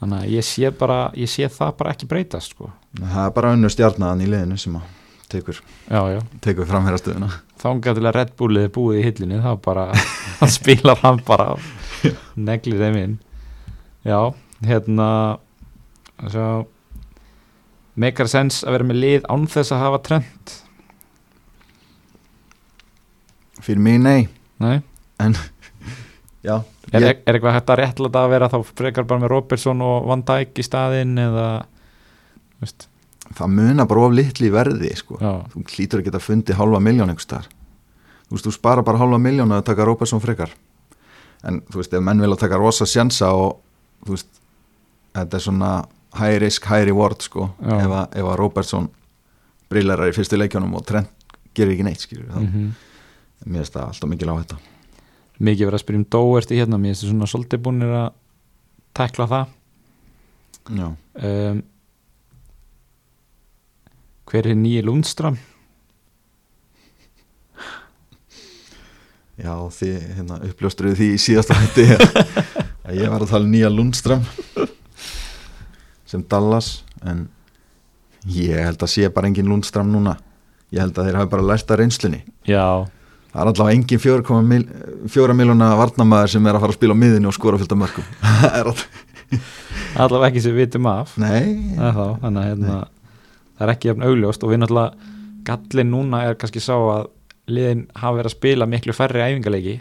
[0.00, 2.70] þannig að ég sé bara ég sé það bara ekki breytast sko.
[2.96, 4.96] Það er bara önnur stjarnaðan í liðinu sem að
[5.30, 5.60] tekur,
[6.42, 9.86] tekur framherrastöðuna þángar til að Red Bullið er búið í hillinu þá bara,
[10.40, 11.66] hann spilar hann bara og
[12.38, 13.18] neglir þeim inn
[14.06, 14.18] já,
[14.64, 15.08] hérna
[16.20, 16.48] svo
[18.00, 20.54] meikar sens að vera með lið án þess að hafa trend.
[23.60, 24.28] Fyrir mig nei.
[24.60, 24.80] Nei,
[26.48, 26.56] já,
[26.92, 30.08] er, ég, er eitthvað hægt að réttlega að vera þá frekar bara með Robertson og
[30.08, 31.46] Van Dijk í staðinn eða
[32.60, 32.88] veist,
[33.36, 35.16] það muna bara of litli verði sko.
[35.52, 37.48] þú hlýtur ekki að fundi hálfa miljón einhvers staðar.
[38.28, 40.52] Þú veist, þú spara bara hálfa miljón að taka Róbersson frekar.
[41.48, 43.58] En þú veist, ef menn vilja taka rosa sjansa og
[44.04, 44.40] þú veist,
[45.14, 45.70] þetta er svona
[46.18, 47.74] high risk, high reward sko Já.
[47.76, 48.88] ef að, ef að Robertson
[49.70, 51.10] brillarar í fyrstu leikjónum og Trent
[51.54, 52.70] gerir ekki neitt skilur mm
[53.40, 54.56] mér finnst það alltaf mikil á þetta
[55.40, 58.08] mikið verið að spyrja um Dóert í hérna mér finnst það svona svolítið búinir að
[59.00, 59.54] tekla það.
[60.76, 61.62] Já, um,
[64.30, 65.38] hver er nýji Lundstram
[69.40, 71.86] já þið hérna, uppljóstruðu því í síðasta hætti
[72.96, 74.24] ég var að tala nýja Lundström
[76.10, 77.26] sem Dallas en
[78.30, 80.16] ég held að sé bara engin Lundström núna.
[80.70, 82.20] Ég held að þeir hafi bara lært að reynslunni.
[82.46, 82.86] Já,
[83.32, 87.30] það er allavega engin 4,4 miljóna varnamæður sem er að fara að spila á miðinu
[87.30, 88.10] og skora fullt af mörgum
[90.00, 91.14] allavega ekki sem við vitum af.
[91.20, 92.76] Nei, þá, að hérna,
[93.58, 94.44] það er ekki jafn augljóst.
[94.46, 95.16] Og við náttúrulega
[95.46, 97.08] gallin núna er kannski sá að
[97.50, 99.76] liðin hafa verið að spila miklu færri æfingarleiki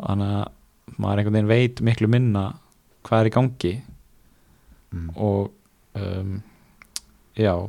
[0.00, 0.52] þannig að
[1.02, 2.46] maður einhvern veginn veit miklu minna
[3.06, 3.74] hvað er í gangi.
[4.96, 5.08] Mm.
[5.18, 5.50] og
[5.98, 6.36] um,
[7.36, 7.68] já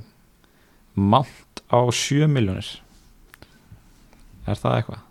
[0.94, 2.70] mátt á 7 miljónir
[4.48, 5.02] er það eitthvað?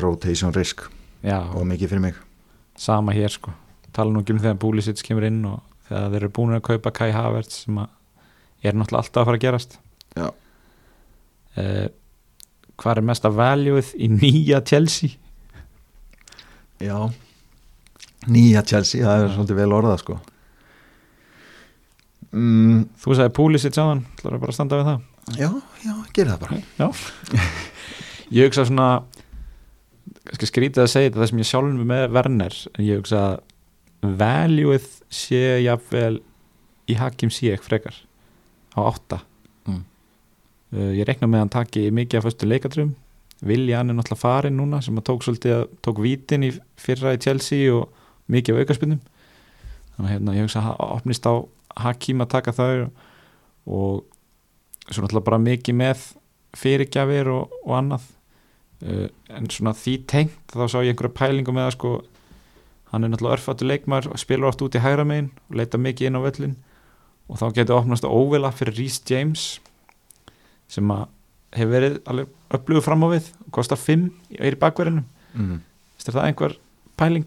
[0.00, 0.88] rotation risk.
[1.22, 2.16] Já, og mikið fyrir mig.
[2.76, 3.52] Sama hér sko.
[3.94, 6.92] Tala nú ekki um þegar Búlisits kemur inn og þegar þeir eru búin að kaupa
[6.94, 7.92] Kai Havertz sem að
[8.66, 9.78] er náttúrulega alltaf að fara að gerast.
[10.16, 10.26] Já.
[11.60, 11.86] uh,
[12.76, 15.20] hvað er mesta valueið í nýja Chelsea
[16.82, 16.96] já,
[18.26, 20.18] nýja Chelsea það er svolítið vel orðað sko.
[22.36, 25.04] Mm, þú sagði Búlisits á hann, ætlar bara að standa við það?
[25.36, 25.50] Já,
[25.82, 26.58] já, gera það bara.
[26.78, 27.44] Já.
[28.36, 28.88] Ég hugsa svona
[30.26, 34.16] kannski skrítið að segja þetta það sem ég sjálfum með Werner en ég hugsa að
[34.20, 36.18] valueið sé jafnvel
[36.90, 37.96] í Hakim Ziyech frekar
[38.74, 39.20] á átta.
[39.66, 39.82] Mm.
[40.74, 42.94] uh, ég rekna með að hann taki mikið af föstu leikatrum
[43.44, 47.12] Vilja hann er náttúrulega farin núna sem að tók svolítið að tók vítin í fyrra
[47.16, 47.90] í Chelsea og
[48.32, 49.02] mikið af aukarspinnum
[49.96, 51.34] þannig að hérna, ég hugsa að opnist á
[51.76, 52.88] Hakim að taka þau
[53.66, 54.04] og
[54.88, 56.04] svo náttúrulega bara mikið með
[56.56, 58.04] fyrirgjafir og, og annað.
[58.84, 61.92] Uh, en svona því tengt þá sá ég einhverja pælingu með að sko.
[62.92, 66.10] Hann er náttúrulega örfættu leikmar og spilur oft út í hægra megin og leita mikið
[66.10, 66.56] inn á völlin
[67.26, 69.46] og þá getur opnast óvila fyrir Rhys James
[70.70, 71.08] sem að
[71.56, 75.02] hefur verið alveg upplögu fram á við og kostar 5 í er bakverðinu
[75.34, 75.58] mm.
[76.06, 76.56] er það einhver
[76.96, 77.26] pæling?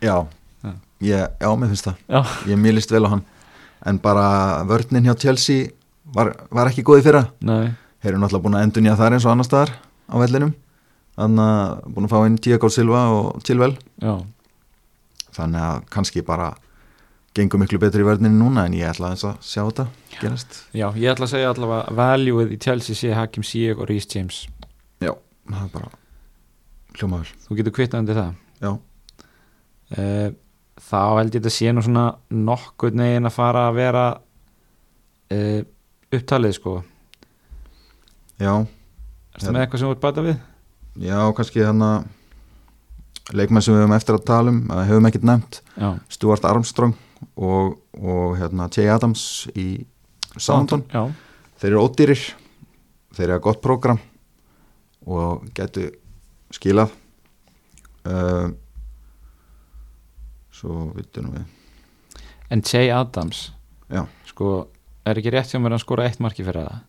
[0.00, 0.26] já,
[0.62, 0.70] Já.
[1.00, 1.98] ég, já, mér finnst það.
[2.08, 2.20] Já,
[2.52, 3.24] ég mér líst vel á hann.
[3.86, 4.28] En bara
[4.66, 5.68] vörninn hjá Chelsea
[6.14, 7.24] var, var ekki góð í fyrra.
[8.02, 9.72] Eru náttúrulega búin að endunja þar eins og annar staðar
[10.10, 10.54] á vellinum.
[11.18, 13.74] Þannig að búin að fá inn Tiago Silva og Chilwell.
[15.34, 16.52] Þannig að kannski bara
[17.38, 19.86] gengur miklu betur í vörninu núna en ég ætla að sjá þetta
[20.18, 20.58] gerast.
[20.74, 24.42] Já, ég ætla að segja allavega valueið í Chelsea sé Hakim Ziyech og Rhys James.
[25.02, 25.14] Já,
[25.46, 25.90] það er bara
[26.98, 28.36] hljóma vel þú getur kvittað undir það.
[28.58, 28.70] Já,
[29.94, 30.28] uh,
[30.88, 32.06] þá held ég þetta sé nú svona
[32.50, 34.04] nokkuð negin að fara að vera
[35.34, 35.58] uh,
[36.18, 36.76] upptalið sko.
[38.38, 40.38] Já, er það með eitthvað sem þú ert bæta við?
[40.98, 45.28] já, kannski hann að leikmenn sem við höfum eftir að tala um að höfum ekkert
[45.28, 45.60] nefnt.
[45.76, 46.96] Já, Stuart Armstrong
[47.36, 49.86] og, og hérna Jay Adams í
[50.38, 51.02] Já,
[51.58, 52.20] þeir eru ódýrir
[53.16, 54.00] þeir eru að gott prógram
[55.08, 55.94] og getur
[56.54, 56.92] skilað.
[58.08, 58.52] Uh,
[60.54, 61.48] svo vittu nú við.
[62.52, 63.48] En Jay Adams
[63.90, 64.04] Já.
[64.28, 64.68] sko,
[65.04, 66.84] er ekki rétt hjá mér að skora eitt marki fyrir það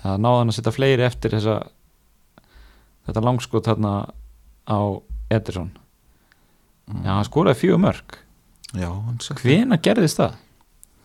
[0.00, 1.56] það náði hann að setja fleiri eftir þessa
[3.08, 3.92] þetta langskot þarna
[4.70, 4.80] á
[5.30, 5.70] Ederson.
[7.04, 8.16] Já, hann skoraði fjögur mörg
[8.78, 8.90] Já,
[9.42, 10.38] hvena gerðist það?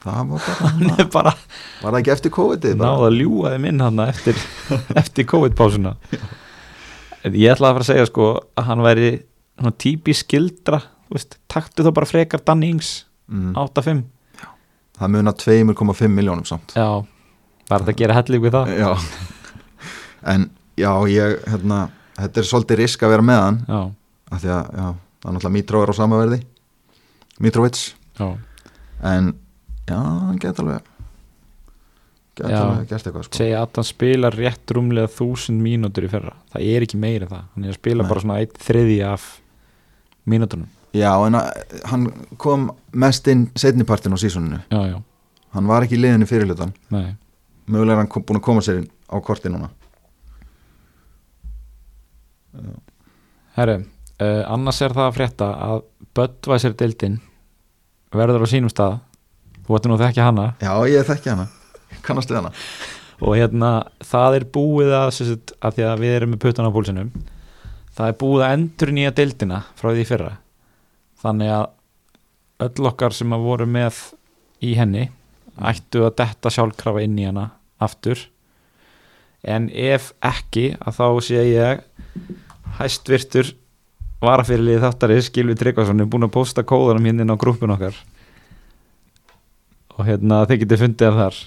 [0.06, 1.34] það var bara er bara
[1.82, 2.90] var það ekki eftir COVID-ið bara?
[2.90, 4.42] náði að ljúga þeim inn hann eftir,
[5.02, 5.96] eftir COVID-pásuna.
[7.26, 9.10] Ég ætlaði að fara að segja sko að hann væri
[9.82, 10.82] típisk skildra
[11.14, 13.56] veist, taktu þá bara frekar Dannings mm.
[13.58, 14.04] 8-5
[14.96, 16.76] það muna 2,5 miljónum samt.
[16.78, 17.04] Já,
[17.70, 18.76] var þetta að gera hellig við það?
[18.80, 18.92] Já.
[20.26, 21.84] En já, ég, hérna
[22.16, 23.58] þetta er svolítið risk að vera með hann.
[23.70, 23.82] Já,
[24.34, 26.40] af því að, já, það er náttúrulega Mitró er á sama verði
[27.44, 27.80] Mitrovic.
[28.20, 28.28] Já,
[29.04, 29.34] en
[29.90, 30.92] já, hann geta alveg
[32.36, 32.62] geta Já.
[32.62, 33.40] alveg gert eitthvað sko.
[33.40, 36.36] segja að hann spila rétt rúmlega þúsund mínútur í fyrra.
[36.54, 38.10] Það er ekki meira það, hann er að spila Nei.
[38.12, 39.28] bara svona eitt þriði af
[40.28, 40.72] mínútunum.
[40.96, 41.52] Já, en að,
[41.92, 42.08] hann
[42.40, 44.64] kom mest inn setnipartin á sísoninu.
[44.72, 44.98] Já, já,
[45.56, 46.74] hann var ekki í liðinu fyrirlutan
[47.66, 49.70] mögulega er hann kom, búin að koma sér inn á korti núna.
[53.56, 53.80] Herru,
[54.22, 55.84] uh, annars er það að frétta að
[56.16, 57.20] Böttvæsir dildin
[58.16, 59.00] verður á sínum stað.
[59.66, 60.50] Þú ætti nú að þekkja hana.
[60.62, 61.48] Já, ég þekki hana,
[62.06, 62.52] kannast við hana.
[63.26, 63.72] Og hérna
[64.04, 67.12] það er búið að, sagt, að því að við erum með puttan á púlsinum
[67.96, 70.32] það er búið að endur nýja dildina frá því fyrra.
[71.24, 74.00] Þannig að öll okkar sem að voru með
[74.64, 75.10] í henni
[75.56, 77.50] ættu að detta sjálfkrafa inn í hana
[77.84, 78.20] aftur.
[79.46, 81.84] En ef ekki að þá sé ég
[82.80, 83.54] hæstvirtur
[84.26, 87.96] varafyrirlið þáttari Skilvi Tryggvason er búin að posta kóðanum hérna inn á grúpun okkar.
[89.96, 91.38] Og hérna þið getið fundið hann þar.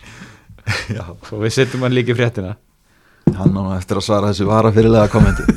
[0.97, 2.57] Já, og við setjum hann líka í fréttina.
[3.37, 5.45] Hann á eftir að svara þessu varafyrirlega kommenti.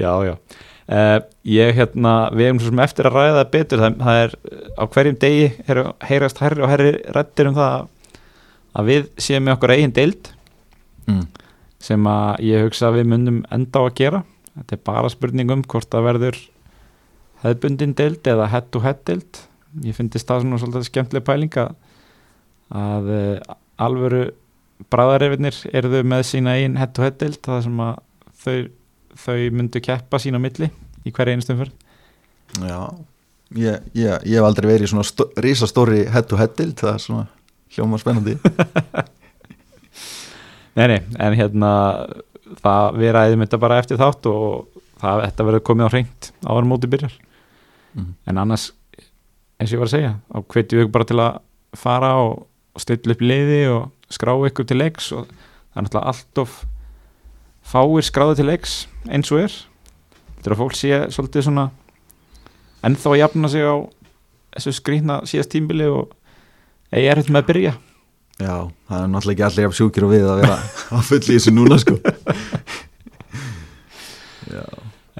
[0.00, 0.34] Já, já.
[0.88, 1.18] Uh,
[1.48, 4.34] Ég hérna, við erum svo sem eftir að ræða betur, það, það er
[4.76, 7.86] á hverjum degi er, heyrast herri og herri rættir um það
[8.76, 10.28] að við séum með okkur eigin deild.
[11.08, 11.22] Mm.
[11.80, 14.24] Sem að ég hugsa að við munum enda á að gera.
[14.56, 16.40] Þetta er bara spurning um hvort það verður
[17.44, 19.40] hefðbundin deild eða head to head deild.
[19.86, 24.24] Ég finnst það svona svolítið skemmtileg pæling að, uh, alvöru
[24.90, 27.94] bræðarrefinir eru þau með sína einn head to head deild það sem að
[28.42, 28.56] þau,
[29.24, 30.70] þau myndu keppa sína milli
[31.04, 31.72] í hverja einustum fyrr
[32.64, 32.80] Já,
[33.54, 36.94] ég, ég, ég hef aldrei verið í svona stó, rísastóri head to head dild, það
[36.94, 37.26] er svona
[37.76, 38.38] hljóma spennandi
[40.78, 41.70] Nei, nei, en hérna
[42.60, 46.62] það, við ræðum þetta bara eftir þátt og það, þetta verður komið á hreint áður
[46.62, 47.16] en mótið byrjar.
[47.90, 48.10] Mm.
[48.30, 48.68] en annars,
[49.58, 51.40] eins og ég var að segja þá hvetjum við ykkur bara til að
[51.74, 56.12] fara og, og stilla upp liði og skrá ykkur til leiks og það er náttúrulega
[56.12, 56.54] allt of
[57.66, 58.76] fáir skráði til leiks
[59.10, 59.56] eins og er.
[60.36, 61.66] Þetta er að fólk sé svolítið svona
[62.86, 63.76] ennþá að jafna sig á
[64.54, 66.14] þessu skrýtna síðast tímbili og
[66.94, 67.74] eigi erfitt með að byrja
[68.40, 70.54] Já, það er náttúrulega ekki allir jafn sjúkir og við að vera
[70.96, 71.96] að fulli í þessu núna sko.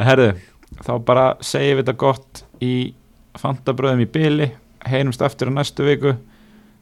[0.01, 0.31] Herðu,
[0.81, 2.75] þá bara segjum við þetta gott í
[3.41, 4.49] fantabröðum í byli,
[4.89, 6.15] heyrumst aftur á næstu viku.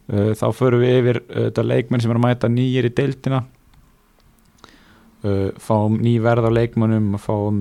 [0.08, 3.42] Uh, þá förum við yfir uh, þetta leikmenn sem er að mæta nýjir í deildina.
[5.26, 7.60] Uh, fáum ný verð á leikmennum og fáum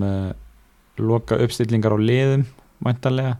[1.01, 2.45] loka uppstillingar á liðum
[2.85, 3.35] mæntanlega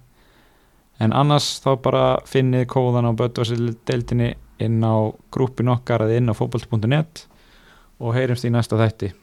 [1.01, 4.33] en annars þá bara finnið kóðan á Böttvarsil deildinni
[4.64, 7.26] inn á grúpin okkar eða inn á fótbolt.net
[8.01, 9.14] og heyrumst í næsta þætti